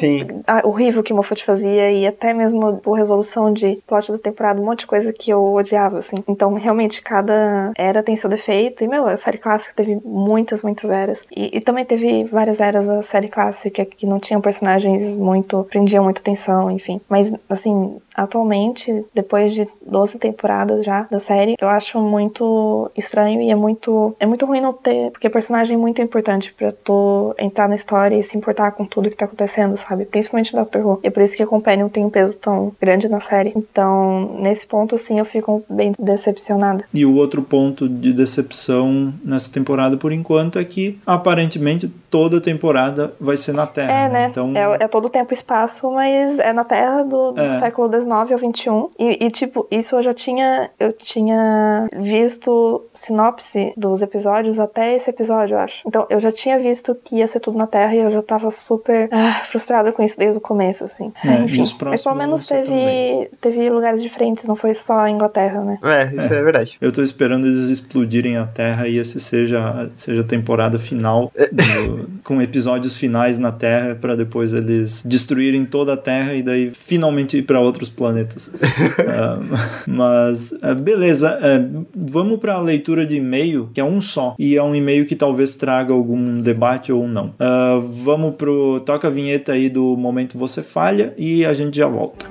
ah, 0.47 0.63
horrível 0.65 1.03
que 1.03 1.13
Moffat 1.13 1.45
fazia 1.45 1.91
e 1.91 2.07
até 2.07 2.33
mesmo 2.33 2.79
por 2.79 2.93
resolução 2.93 3.53
de 3.53 3.81
plot 3.87 4.13
da 4.13 4.19
temporada, 4.19 4.61
um 4.61 4.65
monte 4.65 4.81
de 4.81 4.87
coisa 4.87 5.13
que 5.13 5.31
eu 5.31 5.55
odiava, 5.55 5.99
assim. 5.99 6.17
Então, 6.29 6.55
realmente, 6.55 7.03
cada 7.03 7.73
era 7.77 8.03
tem 8.03 8.17
seu 8.17 8.29
defeito. 8.29 8.85
E, 8.85 8.89
meu, 8.89 9.07
a 9.07 9.17
série 9.17 9.39
clássica 9.39 9.75
teve 9.75 10.01
muitas, 10.05 10.63
muitas 10.63 10.91
eras. 10.91 11.25
E, 11.35 11.57
e 11.57 11.61
também 11.61 11.85
teve 11.85 12.25
várias 12.25 12.61
eras 12.61 12.87
da 12.87 13.03
série 13.03 13.29
clássica 13.29 13.85
que 13.85 14.07
não 14.07 14.19
tinham 14.19 14.41
personagens 14.41 15.15
muito, 15.15 15.65
prendiam 15.65 16.05
muita 16.05 16.21
atenção, 16.21 16.71
enfim. 16.71 17.01
Mas, 17.09 17.33
assim, 17.49 17.99
atualmente, 18.15 19.05
depois 19.15 19.53
de 19.53 19.69
12 19.87 20.19
temporadas 20.19 20.85
já 20.85 21.03
da 21.11 21.21
série, 21.21 21.55
eu 21.61 21.69
acho 21.69 22.01
muito 22.01 22.18
muito 22.19 22.91
estranho 22.97 23.41
e 23.41 23.51
é 23.51 23.55
muito 23.55 24.15
é 24.19 24.27
muito 24.27 24.45
ruim 24.45 24.61
não 24.61 24.73
ter, 24.73 25.11
porque 25.13 25.31
personagem 25.31 25.77
é 25.77 25.79
muito 25.79 26.03
importante 26.03 26.53
para 26.53 26.73
tu 26.73 27.35
entrar 27.39 27.69
na 27.69 27.77
história 27.77 28.17
e 28.17 28.23
se 28.23 28.37
importar 28.37 28.73
com 28.73 28.85
tudo 28.85 29.09
que 29.09 29.17
tá 29.17 29.25
acontecendo, 29.25 29.77
sabe? 29.77 30.05
Principalmente 30.05 30.55
o 30.55 30.59
Doctor 30.59 30.85
Who. 30.85 31.01
E 31.05 31.07
é 31.07 31.11
por 31.11 31.23
isso 31.23 31.37
que 31.37 31.43
a 31.43 31.47
Companion 31.47 31.89
tem 31.89 32.05
um 32.05 32.11
peso 32.11 32.37
tão 32.39 32.73
grande 32.81 33.09
na 33.09 33.21
série. 33.21 33.53
Então, 33.55 34.37
nesse 34.41 34.67
ponto 34.67 34.97
assim, 34.97 35.19
eu 35.19 35.25
fico 35.25 35.63
bem 35.69 35.93
decepcionada. 35.99 36.85
E 36.93 37.07
o 37.07 37.15
outro 37.15 37.43
ponto 37.43 37.89
de 37.89 38.13
decepção 38.13 39.15
nessa 39.25 39.51
temporada 39.51 39.97
por 39.97 40.13
enquanto 40.13 40.59
é 40.59 40.65
que 40.65 40.99
aparentemente 41.07 41.89
toda 42.11 42.41
temporada 42.41 43.13
vai 43.21 43.37
ser 43.37 43.53
na 43.53 43.67
Terra. 43.67 43.93
É, 43.93 44.09
né? 44.09 44.29
Então... 44.31 44.53
É, 44.55 44.85
é 44.85 44.89
todo 44.89 45.09
tempo 45.09 45.33
e 45.33 45.35
espaço, 45.35 45.91
mas 45.93 46.39
é 46.39 46.53
na 46.53 46.65
Terra 46.65 47.03
do, 47.03 47.33
do 47.33 47.43
é. 47.43 47.47
século 47.47 47.89
XIX 47.89 48.13
ao 48.13 48.27
XXI. 48.27 48.97
E, 48.99 49.27
e, 49.27 49.31
tipo, 49.31 49.67
isso 49.71 49.97
eu 49.97 50.03
já 50.03 50.15
tinha 50.15 50.71
eu 50.79 50.93
tinha 50.93 51.87
visto 52.09 52.85
sinopse 52.93 53.73
dos 53.77 54.03
episódios 54.03 54.59
até 54.59 54.95
esse 54.95 55.11
episódio, 55.11 55.55
eu 55.55 55.61
acho. 55.61 55.83
Então, 55.87 56.07
eu 56.11 56.19
já 56.19 56.33
tinha 56.33 56.59
visto 56.59 56.95
que 56.95 57.17
ia 57.17 57.27
ser 57.27 57.41
tudo 57.41 57.59
na 57.59 57.67
Terra 57.67 57.95
e 57.95 57.99
eu 57.99 58.11
já 58.11 58.23
tava 58.23 58.51
super 58.51 59.09
ah, 59.13 59.41
frustrada 59.45 59.93
com 59.93 60.03
isso 60.03 60.19
desde 60.19 60.39
o 60.39 60.41
começo, 60.41 60.85
assim. 60.85 61.13
É, 61.25 61.43
Enfim, 61.45 61.65
mas 61.85 62.03
pelo 62.03 62.15
menos 62.15 62.47
teve, 62.47 63.31
teve 63.41 63.69
lugares 63.71 64.03
diferentes, 64.03 64.45
não 64.47 64.57
foi 64.57 64.75
só 64.75 65.01
a 65.01 65.11
Inglaterra, 65.11 65.63
né? 65.63 65.79
É, 65.83 66.15
isso 66.17 66.33
é, 66.33 66.39
é 66.39 66.43
verdade. 66.43 66.77
Eu 66.81 66.91
tô 66.91 67.03
esperando 67.03 67.47
eles 67.47 67.69
explodirem 67.69 68.37
a 68.37 68.47
Terra 68.47 68.89
e 68.89 68.99
esse 68.99 69.21
seja, 69.21 69.91
seja 69.95 70.23
a 70.23 70.25
temporada 70.25 70.79
final, 70.79 71.31
é. 71.35 71.49
do, 71.49 72.09
com 72.25 72.41
episódios 72.41 72.97
finais 72.97 73.39
na 73.39 73.53
Terra, 73.53 73.95
para 73.95 74.17
depois 74.17 74.53
eles 74.53 75.03
destruírem 75.05 75.65
toda 75.65 75.95
a 75.95 75.97
Terra 75.97 76.35
e 76.35 76.43
daí 76.43 76.73
finalmente 76.73 77.37
ir 77.37 77.43
para 77.43 77.61
outros 77.61 77.89
planetas. 77.89 78.49
uh, 78.49 79.59
mas, 79.87 80.53
uh, 80.53 80.75
beleza. 80.81 81.39
Uh, 81.39 81.87
vamos 81.99 82.39
para 82.39 82.55
a 82.55 82.61
leitura 82.61 83.07
de 83.07 83.17
e-mail, 83.17 83.71
que 83.73 83.81
é 83.81 83.85
um 83.85 84.01
só, 84.01 84.35
e 84.39 84.57
é 84.57 84.63
um 84.63 84.75
e-mail 84.75 85.07
que 85.07 85.17
talvez 85.17 85.57
traga 85.57 85.93
algum 85.93 86.41
debate 86.41 86.93
ou 86.93 87.09
não. 87.09 87.35
Uh, 87.39 87.81
vamos 87.81 88.35
pro 88.37 88.81
toca 88.81 89.09
a 89.09 89.11
vinheta 89.11 89.53
aí 89.53 89.69
do 89.69 89.97
momento 89.97 90.39
você 90.39 90.63
falha 90.63 91.15
e 91.17 91.45
a 91.45 91.53
gente 91.53 91.77
já 91.77 91.89
volta. 91.89 92.27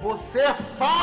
Você 0.00 0.42
falha! 0.78 1.01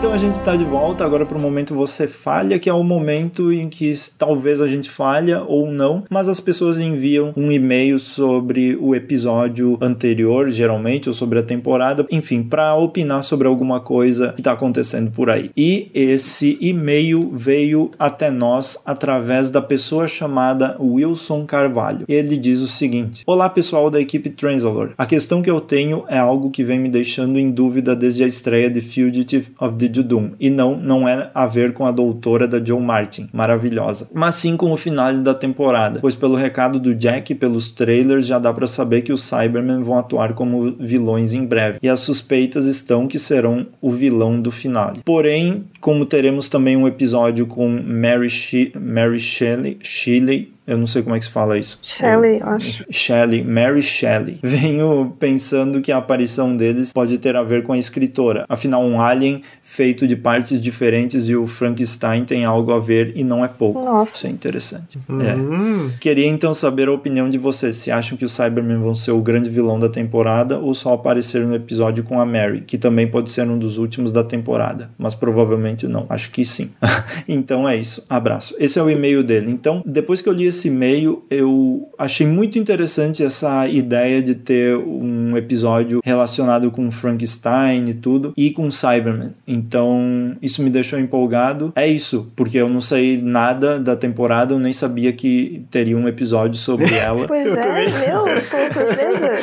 Então 0.00 0.14
a 0.14 0.16
gente 0.16 0.36
está 0.36 0.56
de 0.56 0.64
volta 0.64 1.04
agora 1.04 1.26
para 1.26 1.36
o 1.36 1.40
momento 1.40 1.74
você 1.74 2.08
falha, 2.08 2.58
que 2.58 2.70
é 2.70 2.72
o 2.72 2.82
momento 2.82 3.52
em 3.52 3.68
que 3.68 3.92
talvez 4.16 4.62
a 4.62 4.66
gente 4.66 4.88
falha 4.88 5.42
ou 5.42 5.70
não, 5.70 6.04
mas 6.08 6.26
as 6.26 6.40
pessoas 6.40 6.78
enviam 6.78 7.34
um 7.36 7.52
e-mail 7.52 7.98
sobre 7.98 8.78
o 8.80 8.94
episódio 8.94 9.76
anterior, 9.78 10.48
geralmente, 10.48 11.10
ou 11.10 11.14
sobre 11.14 11.38
a 11.38 11.42
temporada, 11.42 12.06
enfim, 12.10 12.42
para 12.42 12.74
opinar 12.74 13.22
sobre 13.22 13.46
alguma 13.46 13.78
coisa 13.78 14.32
que 14.32 14.40
está 14.40 14.52
acontecendo 14.52 15.10
por 15.10 15.28
aí. 15.28 15.50
E 15.54 15.90
esse 15.92 16.56
e-mail 16.62 17.30
veio 17.34 17.90
até 17.98 18.30
nós 18.30 18.80
através 18.86 19.50
da 19.50 19.60
pessoa 19.60 20.08
chamada 20.08 20.78
Wilson 20.80 21.44
Carvalho. 21.44 22.06
Ele 22.08 22.38
diz 22.38 22.60
o 22.60 22.66
seguinte: 22.66 23.22
Olá 23.26 23.50
pessoal 23.50 23.90
da 23.90 24.00
equipe 24.00 24.30
Translator. 24.30 24.92
A 24.96 25.04
questão 25.04 25.42
que 25.42 25.50
eu 25.50 25.60
tenho 25.60 26.04
é 26.08 26.16
algo 26.16 26.50
que 26.50 26.64
vem 26.64 26.80
me 26.80 26.88
deixando 26.88 27.38
em 27.38 27.50
dúvida 27.50 27.94
desde 27.94 28.24
a 28.24 28.26
estreia 28.26 28.70
de 28.70 28.80
Fugitive 28.80 29.50
of 29.60 29.76
the 29.76 29.89
Judum, 29.92 30.32
e 30.38 30.50
não, 30.50 30.76
não 30.76 31.08
é 31.08 31.30
a 31.34 31.46
ver 31.46 31.72
com 31.72 31.86
a 31.86 31.92
doutora 31.92 32.46
da 32.46 32.62
Joe 32.62 32.80
Martin, 32.80 33.28
maravilhosa, 33.32 34.08
mas 34.12 34.36
sim 34.36 34.56
com 34.56 34.72
o 34.72 34.76
final 34.76 35.14
da 35.18 35.34
temporada, 35.34 36.00
pois 36.00 36.14
pelo 36.14 36.34
recado 36.34 36.78
do 36.78 36.94
Jack 36.94 37.32
e 37.32 37.34
pelos 37.34 37.70
trailers 37.70 38.26
já 38.26 38.38
dá 38.38 38.52
para 38.52 38.66
saber 38.66 39.02
que 39.02 39.12
os 39.12 39.22
Cybermen 39.22 39.82
vão 39.82 39.98
atuar 39.98 40.34
como 40.34 40.72
vilões 40.72 41.32
em 41.32 41.44
breve, 41.44 41.78
e 41.82 41.88
as 41.88 42.00
suspeitas 42.00 42.66
estão 42.66 43.06
que 43.06 43.18
serão 43.18 43.66
o 43.80 43.90
vilão 43.90 44.40
do 44.40 44.50
final. 44.50 44.94
Porém, 45.04 45.64
como 45.80 46.06
teremos 46.06 46.48
também 46.48 46.76
um 46.76 46.86
episódio 46.86 47.46
com 47.46 47.68
Mary, 47.68 48.30
She 48.30 48.72
Mary 48.76 49.20
Shelley, 49.20 49.78
Shelley 49.82 50.52
eu 50.70 50.78
não 50.78 50.86
sei 50.86 51.02
como 51.02 51.16
é 51.16 51.18
que 51.18 51.24
se 51.24 51.30
fala 51.32 51.58
isso. 51.58 51.80
Shelley, 51.82 52.40
acho. 52.40 52.84
Shelley, 52.92 53.42
Mary 53.42 53.82
Shelley. 53.82 54.38
Venho 54.42 55.16
pensando 55.18 55.80
que 55.80 55.90
a 55.90 55.96
aparição 55.96 56.56
deles 56.56 56.92
pode 56.92 57.18
ter 57.18 57.34
a 57.34 57.42
ver 57.42 57.64
com 57.64 57.72
a 57.72 57.78
escritora. 57.78 58.44
Afinal, 58.48 58.84
um 58.84 59.00
alien 59.00 59.42
feito 59.70 60.04
de 60.04 60.16
partes 60.16 60.60
diferentes 60.60 61.28
e 61.28 61.36
o 61.36 61.46
Frankenstein 61.46 62.24
tem 62.24 62.44
algo 62.44 62.72
a 62.72 62.80
ver 62.80 63.12
e 63.14 63.22
não 63.22 63.44
é 63.44 63.46
pouco. 63.46 63.80
Nossa. 63.80 64.16
Isso 64.16 64.26
é 64.26 64.30
interessante. 64.30 64.98
Hum. 65.08 65.20
É. 65.22 65.98
Queria 66.00 66.26
então 66.26 66.52
saber 66.52 66.88
a 66.88 66.92
opinião 66.92 67.30
de 67.30 67.38
vocês. 67.38 67.76
Se 67.76 67.88
acham 67.88 68.18
que 68.18 68.24
os 68.24 68.32
Cybermen 68.32 68.78
vão 68.78 68.96
ser 68.96 69.12
o 69.12 69.20
grande 69.20 69.48
vilão 69.48 69.78
da 69.78 69.88
temporada 69.88 70.58
ou 70.58 70.74
só 70.74 70.92
aparecer 70.94 71.46
no 71.46 71.54
episódio 71.54 72.02
com 72.02 72.20
a 72.20 72.26
Mary, 72.26 72.62
que 72.62 72.76
também 72.76 73.06
pode 73.06 73.30
ser 73.30 73.48
um 73.48 73.56
dos 73.56 73.78
últimos 73.78 74.12
da 74.12 74.24
temporada, 74.24 74.90
mas 74.98 75.14
provavelmente 75.14 75.86
não. 75.86 76.04
Acho 76.08 76.32
que 76.32 76.44
sim. 76.44 76.70
então 77.28 77.68
é 77.68 77.76
isso. 77.76 78.04
Abraço. 78.10 78.56
Esse 78.58 78.80
é 78.80 78.82
o 78.82 78.90
e-mail 78.90 79.22
dele. 79.22 79.52
Então, 79.52 79.84
depois 79.86 80.20
que 80.20 80.28
eu 80.28 80.32
li 80.32 80.46
esse 80.46 80.66
e-mail, 80.66 81.24
eu 81.30 81.88
achei 81.96 82.26
muito 82.26 82.58
interessante 82.58 83.22
essa 83.22 83.68
ideia 83.68 84.20
de 84.20 84.34
ter 84.34 84.76
um 84.76 85.36
episódio 85.36 86.00
relacionado 86.04 86.72
com 86.72 86.90
Frankenstein 86.90 87.88
e 87.88 87.94
tudo 87.94 88.32
e 88.36 88.50
com 88.50 88.68
Cybermen. 88.68 89.30
Então, 89.60 90.36
isso 90.40 90.62
me 90.62 90.70
deixou 90.70 90.98
empolgado. 90.98 91.72
É 91.76 91.86
isso, 91.86 92.30
porque 92.34 92.56
eu 92.56 92.68
não 92.68 92.80
sei 92.80 93.20
nada 93.20 93.78
da 93.78 93.94
temporada, 93.94 94.54
eu 94.54 94.58
nem 94.58 94.72
sabia 94.72 95.12
que 95.12 95.64
teria 95.70 95.96
um 95.96 96.08
episódio 96.08 96.56
sobre 96.56 96.92
ela. 96.96 97.26
Pois 97.26 97.54
é, 97.56 98.06
meu, 98.06 98.24
tô 98.50 98.68
surpresa. 98.68 99.38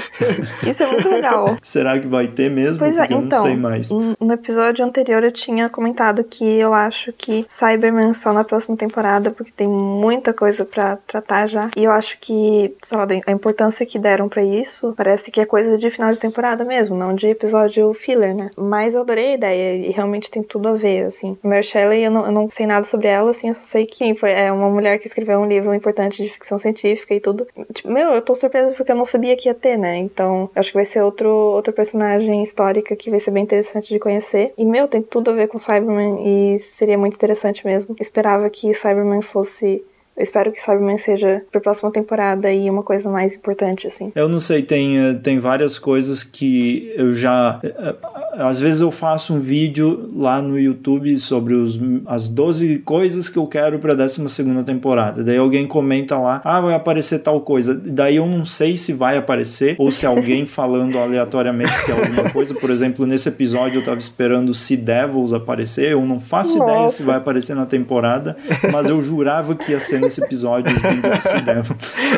Isso 0.65 0.83
é 0.83 0.91
muito 0.91 1.09
legal. 1.09 1.57
Será 1.61 1.99
que 1.99 2.07
vai 2.07 2.27
ter 2.27 2.49
mesmo? 2.49 2.79
Pois 2.79 2.97
é, 2.97 3.01
porque 3.01 3.13
eu 3.13 3.21
então, 3.21 3.39
não 3.39 3.45
sei 3.45 3.55
mais. 3.55 3.89
no 3.89 4.33
episódio 4.33 4.83
anterior 4.83 5.23
eu 5.23 5.31
tinha 5.31 5.69
comentado 5.69 6.23
que 6.23 6.43
eu 6.43 6.73
acho 6.73 7.13
que 7.13 7.45
Cyberman 7.47 8.13
só 8.13 8.33
na 8.33 8.43
próxima 8.43 8.75
temporada, 8.75 9.29
porque 9.31 9.51
tem 9.55 9.67
muita 9.67 10.33
coisa 10.33 10.65
pra 10.65 10.97
tratar 11.07 11.47
já. 11.47 11.69
E 11.75 11.83
eu 11.83 11.91
acho 11.91 12.17
que, 12.19 12.73
sei 12.81 12.97
lá, 12.97 13.07
a 13.25 13.31
importância 13.31 13.85
que 13.85 13.99
deram 13.99 14.27
pra 14.27 14.43
isso 14.43 14.93
parece 14.97 15.31
que 15.31 15.39
é 15.39 15.45
coisa 15.45 15.77
de 15.77 15.89
final 15.89 16.11
de 16.11 16.19
temporada 16.19 16.65
mesmo, 16.65 16.95
não 16.95 17.13
de 17.13 17.27
episódio 17.27 17.93
filler, 17.93 18.35
né? 18.35 18.49
Mas 18.57 18.95
eu 18.95 19.01
adorei 19.01 19.31
a 19.31 19.33
ideia 19.35 19.87
e 19.87 19.91
realmente 19.91 20.06
tem 20.31 20.43
tudo 20.43 20.69
a 20.69 20.73
ver, 20.73 21.05
assim. 21.05 21.37
Mary 21.43 21.63
Shelley, 21.63 22.03
eu 22.03 22.11
não, 22.11 22.25
eu 22.25 22.31
não 22.31 22.49
sei 22.49 22.65
nada 22.65 22.83
sobre 22.83 23.07
ela, 23.07 23.29
assim, 23.29 23.49
eu 23.49 23.53
só 23.53 23.63
sei 23.63 23.85
que 23.85 24.13
foi 24.15 24.31
é 24.31 24.51
uma 24.51 24.69
mulher 24.69 24.97
que 24.99 25.07
escreveu 25.07 25.39
um 25.39 25.45
livro 25.45 25.73
importante 25.73 26.23
de 26.23 26.29
ficção 26.29 26.57
científica 26.57 27.13
e 27.13 27.19
tudo. 27.19 27.47
Tipo, 27.73 27.91
meu, 27.91 28.09
eu 28.09 28.21
tô 28.21 28.35
surpresa 28.35 28.73
porque 28.75 28.91
eu 28.91 28.95
não 28.95 29.05
sabia 29.05 29.35
que 29.35 29.49
ia 29.49 29.53
ter, 29.53 29.77
né? 29.77 29.97
Então, 29.97 30.49
acho 30.55 30.69
que 30.69 30.77
vai 30.77 30.85
ser 30.85 31.01
outro, 31.01 31.29
outro 31.29 31.73
personagem 31.73 32.43
histórica 32.43 32.95
que 32.95 33.09
vai 33.09 33.19
ser 33.19 33.31
bem 33.31 33.43
interessante 33.43 33.93
de 33.93 33.99
conhecer. 33.99 34.53
E, 34.57 34.65
meu, 34.65 34.87
tem 34.87 35.01
tudo 35.01 35.31
a 35.31 35.33
ver 35.33 35.47
com 35.47 35.59
Cyberman 35.59 36.53
e 36.55 36.59
seria 36.59 36.97
muito 36.97 37.15
interessante 37.15 37.65
mesmo. 37.65 37.95
Esperava 37.99 38.49
que 38.49 38.73
Cyberman 38.73 39.21
fosse. 39.21 39.83
Eu 40.17 40.23
espero 40.23 40.51
que 40.51 40.59
Cyberman 40.59 40.97
seja 40.97 41.43
pra 41.51 41.61
próxima 41.61 41.91
temporada 41.91 42.51
e 42.51 42.67
uma 42.71 42.81
coisa 42.81 43.07
mais 43.07 43.35
importante, 43.35 43.85
assim. 43.85 44.11
Eu 44.15 44.27
não 44.27 44.39
sei, 44.39 44.63
tem, 44.63 44.97
eh, 44.97 45.13
tem 45.13 45.37
várias 45.37 45.77
coisas 45.77 46.23
que 46.23 46.91
eu 46.95 47.13
já. 47.13 47.59
eh, 47.63 47.75
eh, 47.77 47.95
Às 48.39 48.59
vezes 48.59 48.81
eu 48.81 48.89
faço 48.89 49.35
um 49.35 49.39
vídeo 49.39 50.09
lá 50.15 50.41
no 50.41 50.57
YouTube 50.57 51.19
sobre 51.19 51.53
os, 51.53 51.79
as 52.07 52.27
12 52.27 52.79
coisas 52.79 53.29
que 53.29 53.37
eu 53.37 53.45
quero 53.45 53.77
pra 53.77 53.93
12 53.93 54.17
temporada. 54.65 55.23
Daí 55.23 55.37
alguém 55.37 55.67
comenta 55.67 56.17
lá, 56.17 56.41
ah, 56.43 56.61
vai 56.61 56.73
aparecer 56.73 57.19
tal 57.19 57.41
coisa. 57.41 57.75
Daí 57.75 58.15
eu 58.15 58.25
não 58.25 58.43
sei 58.43 58.75
se 58.75 58.93
vai 58.93 59.17
aparecer 59.17 59.75
ou 59.77 59.91
se 59.91 60.05
alguém 60.05 60.45
falando 60.47 60.97
aleatoriamente 60.97 61.77
se 61.77 61.91
é 61.91 61.93
alguma 61.93 62.29
coisa. 62.31 62.55
Por 62.55 62.71
exemplo, 62.71 63.05
nesse 63.05 63.29
episódio 63.29 63.81
eu 63.81 63.85
tava 63.85 63.99
esperando 63.99 64.51
Sea 64.55 64.77
Devils 64.77 65.31
aparecer. 65.31 65.91
Eu 65.91 66.03
não 66.05 66.19
faço 66.19 66.57
ideia 66.57 66.79
Nossa. 66.81 66.97
se 66.97 67.03
vai 67.05 67.17
aparecer 67.17 67.55
na 67.55 67.67
temporada, 67.67 68.35
mas 68.71 68.89
eu 68.89 68.99
jurava 68.99 69.53
que 69.53 69.71
ia 69.71 69.79
ser 69.79 70.06
nesse 70.07 70.23
episódio 70.23 70.73
os 70.73 70.81
bingos 70.81 71.11
de 71.11 71.21
Sea 71.21 71.41
Devil. 71.41 71.75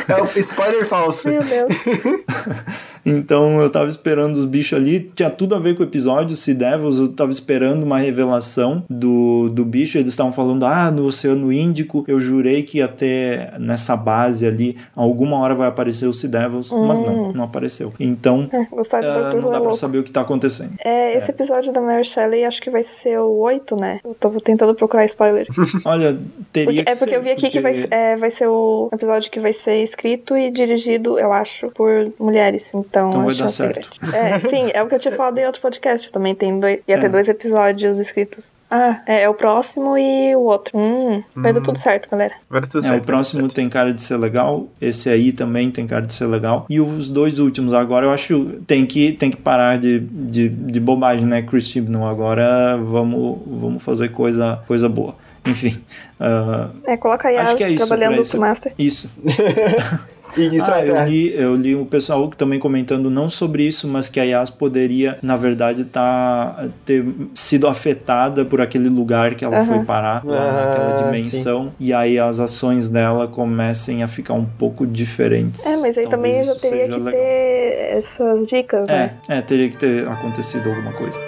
É 0.08 0.22
um 0.22 0.40
spoiler 0.40 0.86
falso. 0.86 1.30
Meu 1.30 1.44
Deus. 1.44 1.74
Então 3.06 3.62
eu 3.62 3.70
tava 3.70 3.90
esperando 3.90 4.36
os 4.36 4.46
bichos 4.46 4.78
ali, 4.78 5.12
tinha 5.16 5.30
tudo 5.30 5.56
a 5.56 5.60
ver 5.60 5.76
com 5.76 5.84
o 5.84 5.86
episódio, 5.86 6.36
Sea 6.36 6.54
Devils, 6.56 6.98
eu 6.98 7.10
tava 7.10 7.32
esperando 7.32 7.84
uma 7.84 7.98
revelação 8.00 8.84
do, 8.90 9.50
do 9.50 9.64
bicho, 9.66 9.98
eles 9.98 10.10
estavam 10.10 10.32
falando, 10.32 10.66
ah, 10.66 10.92
no 10.92 11.06
Oceano 11.06 11.52
Índico, 11.52 12.04
eu 12.08 12.20
jurei 12.20 12.64
que 12.64 12.80
ia 12.80 12.88
ter 12.88 13.54
nessa 13.60 13.96
base 13.96 14.46
ali, 14.46 14.78
alguma 14.96 15.38
hora 15.38 15.56
vai 15.56 15.68
aparecer 15.68 16.08
o 16.08 16.14
Sea 16.14 16.30
Devils, 16.30 16.72
mas 16.72 17.00
não, 17.00 17.32
não 17.34 17.44
apareceu. 17.44 17.94
Então, 18.00 18.48
É, 18.52 18.66
Gostar 18.66 19.02
de 19.02 19.08
Doctor 19.08 19.42
não 19.42 19.50
é 19.50 19.52
dá 19.52 19.58
pra 19.58 19.60
louco. 19.60 19.76
saber 19.78 19.98
o 20.00 20.04
que 20.04 20.12
tá 20.12 20.22
acontecendo. 20.22 20.72
É, 20.84 21.16
esse 21.16 21.32
episódio 21.32 21.72
da 21.74 21.82
Mary 21.82 22.04
Shelley 22.04 22.44
acho 22.46 22.62
que 22.62 22.70
vai 22.70 22.84
ser 22.84 23.20
o 23.20 23.38
8, 23.40 23.76
né? 23.76 24.00
Eu 24.04 24.16
tô 24.20 24.30
tentando 24.42 24.74
procurar 24.76 25.06
spoiler. 25.06 25.48
Olha, 25.86 26.18
teria 26.52 26.68
Porque- 26.70 26.84
que 26.84 26.92
é 26.92 26.96
porque 26.96 27.12
ser, 27.12 27.18
eu 27.18 27.22
vi 27.24 27.30
aqui 27.32 27.42
que 27.42 27.48
porque- 27.48 27.62
vai, 27.62 27.74
ser- 27.74 27.88
é, 27.94 28.16
vai 28.16 28.30
ser 28.30 28.48
o 28.48 28.90
episódio 28.94 29.32
que 29.32 29.40
vai 29.40 29.54
ser 29.54 29.82
escrito 29.82 30.36
e 30.38 30.52
dirigido, 30.52 31.18
eu 31.18 31.32
acho, 31.32 31.70
por 31.72 32.12
mulheres. 32.20 32.72
Então, 32.74 32.89
Então 32.90 33.10
a 33.10 33.18
vai 33.18 33.26
dar 33.28 33.34
chance 33.36 33.64
é 33.64 33.74
certo. 33.74 34.00
grande. 34.02 34.16
É, 34.18 34.40
sim, 34.50 34.70
é 34.74 34.82
o 34.82 34.88
que 34.88 34.96
eu 34.96 35.00
tinha 35.00 35.12
falado 35.16 35.38
em 35.38 35.46
outro 35.46 35.62
podcast 35.62 36.12
também. 36.12 36.34
Tem 36.34 36.60
dois, 36.60 36.80
ia 36.88 37.00
ter 37.00 37.06
É. 37.06 37.10
dois 37.10 37.30
episódios 37.30 38.00
escritos. 38.00 38.52
Ah, 38.72 39.02
é, 39.08 39.24
é 39.24 39.30
o 39.30 39.34
próximo 39.34 39.98
e 39.98 40.36
o 40.36 40.42
outro. 40.42 40.78
Hum, 40.78 41.24
vai 41.36 41.52
dar 41.54 41.62
tudo 41.62 41.78
certo, 41.78 42.08
galera. 42.10 42.34
Vai 42.50 42.62
dar 42.62 42.68
tudo 42.68 42.86
É, 42.86 42.90
certo, 42.90 43.02
o 43.04 43.06
próximo 43.06 43.48
tem 43.48 43.68
cara 43.70 43.92
de 43.94 44.02
ser 44.02 44.18
legal, 44.18 44.68
esse 44.80 45.10
aí 45.10 45.32
também 45.32 45.72
tem 45.72 45.88
cara 45.88 46.06
de 46.06 46.14
ser 46.14 46.28
legal. 46.28 46.66
E 46.70 46.80
os 46.80 47.10
dois 47.10 47.40
últimos, 47.40 47.74
agora 47.74 48.06
eu 48.06 48.12
acho 48.12 48.46
tem 48.68 48.86
que 48.86 49.12
tem 49.14 49.32
que 49.32 49.38
parar 49.38 49.78
de, 49.80 50.00
de, 50.00 50.50
de 50.50 50.80
bobagem, 50.80 51.26
né, 51.26 51.42
Chris 51.42 51.66
Chibnall? 51.68 52.08
Agora 52.08 52.78
vamos, 52.78 53.40
vamos 53.48 53.82
fazer 53.84 54.10
coisa, 54.10 54.60
coisa 54.68 54.88
boa. 54.88 55.16
Enfim. 55.46 55.82
ah, 56.20 56.70
É, 56.86 56.96
coloca 56.98 57.28
a 57.28 57.32
acho 57.32 57.50
Yas 57.52 57.54
que 57.56 57.64
é 57.64 57.68
isso. 57.72 57.78
trabalhando 57.88 58.14
pra 58.14 58.22
isso. 58.22 58.32
com 58.38 58.42
Master. 58.42 58.74
Isso. 58.78 59.10
E 60.40 60.60
Ah, 60.62 60.86
eu 60.86 61.06
li, 61.06 61.34
eu 61.36 61.56
li 61.56 61.76
o 61.76 61.86
pessoal 61.86 62.28
também 62.30 62.60
comentando 62.60 63.10
não 63.10 63.30
sobre 63.30 63.64
isso, 63.64 63.88
mas 63.88 64.10
que 64.10 64.20
a 64.20 64.24
Yas 64.24 64.50
poderia, 64.50 65.18
na 65.22 65.36
verdade, 65.38 65.84
tá, 65.86 66.68
ter 66.86 67.04
sido 67.34 67.68
afetada 67.68 68.46
por 68.46 68.62
aquele 68.62 68.90
lugar 68.90 69.36
que 69.36 69.44
ela 69.44 69.66
foi 69.66 69.84
parar, 69.84 70.24
lá 70.26 70.50
Ah, 70.50 70.66
naquela 70.66 70.92
dimensão, 71.12 71.72
e 71.80 71.94
aí 71.94 72.18
as 72.20 72.40
ações 72.40 72.90
dela 72.90 73.28
comecem 73.28 74.04
a 74.04 74.08
ficar 74.08 74.34
um 74.34 74.46
pouco 74.46 74.86
diferentes. 74.86 75.66
É, 75.66 75.78
mas 75.78 75.98
aí 75.98 76.08
Talvez 76.08 76.10
também 76.10 76.44
já 76.44 76.52
isso 76.54 76.62
teria 76.62 76.88
que 76.90 77.00
legal. 77.00 77.12
ter 77.12 77.98
essas 77.98 78.48
dicas, 78.48 78.88
né? 78.88 79.16
É, 79.28 79.38
é, 79.38 79.42
teria 79.42 79.70
que 79.70 79.78
ter 79.78 80.08
acontecido 80.08 80.70
alguma 80.70 80.94
coisa. 80.94 81.20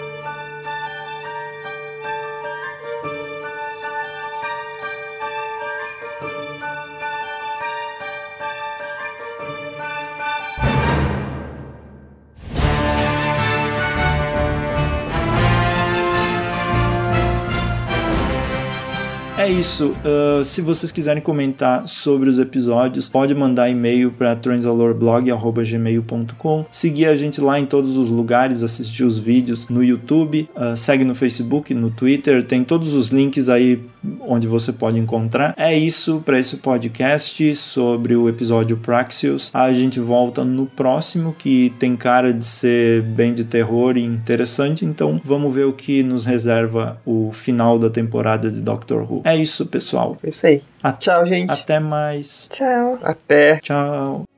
Isso. 19.61 19.93
Uh, 20.03 20.43
se 20.43 20.59
vocês 20.59 20.91
quiserem 20.91 21.21
comentar 21.21 21.87
sobre 21.87 22.27
os 22.27 22.39
episódios, 22.39 23.07
pode 23.07 23.35
mandar 23.35 23.69
e-mail 23.69 24.11
para 24.11 24.35
transalorblog.gmail.com. 24.35 26.65
Seguir 26.71 27.05
a 27.05 27.15
gente 27.15 27.39
lá 27.39 27.59
em 27.59 27.67
todos 27.67 27.95
os 27.95 28.09
lugares, 28.09 28.63
assistir 28.63 29.03
os 29.03 29.19
vídeos 29.19 29.67
no 29.69 29.83
YouTube, 29.83 30.49
uh, 30.55 30.75
segue 30.75 31.03
no 31.03 31.13
Facebook, 31.13 31.75
no 31.75 31.91
Twitter, 31.91 32.43
tem 32.43 32.63
todos 32.63 32.95
os 32.95 33.09
links 33.09 33.49
aí 33.49 33.79
onde 34.21 34.47
você 34.47 34.73
pode 34.73 34.97
encontrar. 34.97 35.53
É 35.57 35.77
isso 35.77 36.21
para 36.25 36.39
esse 36.39 36.57
podcast 36.57 37.55
sobre 37.55 38.15
o 38.15 38.27
episódio 38.27 38.77
Praxius. 38.77 39.51
A 39.53 39.71
gente 39.71 39.99
volta 39.99 40.43
no 40.43 40.65
próximo, 40.65 41.35
que 41.37 41.71
tem 41.77 41.95
cara 41.95 42.33
de 42.33 42.45
ser 42.45 43.03
bem 43.03 43.33
de 43.33 43.43
terror 43.43 43.97
e 43.97 44.03
interessante, 44.03 44.85
então 44.85 45.21
vamos 45.23 45.53
ver 45.53 45.65
o 45.65 45.73
que 45.73 46.03
nos 46.03 46.25
reserva 46.25 46.99
o 47.05 47.31
final 47.31 47.77
da 47.77 47.89
temporada 47.89 48.49
de 48.49 48.61
Doctor 48.61 49.01
Who. 49.01 49.21
É 49.23 49.35
isso, 49.35 49.50
pessoal. 49.65 50.17
É 50.23 50.29
isso 50.29 50.45
aí. 50.47 50.61
A- 50.81 50.93
Tchau, 50.93 51.25
gente. 51.25 51.51
Até 51.51 51.79
mais. 51.79 52.47
Tchau. 52.49 52.99
Até. 53.03 53.57
Tchau. 53.59 54.30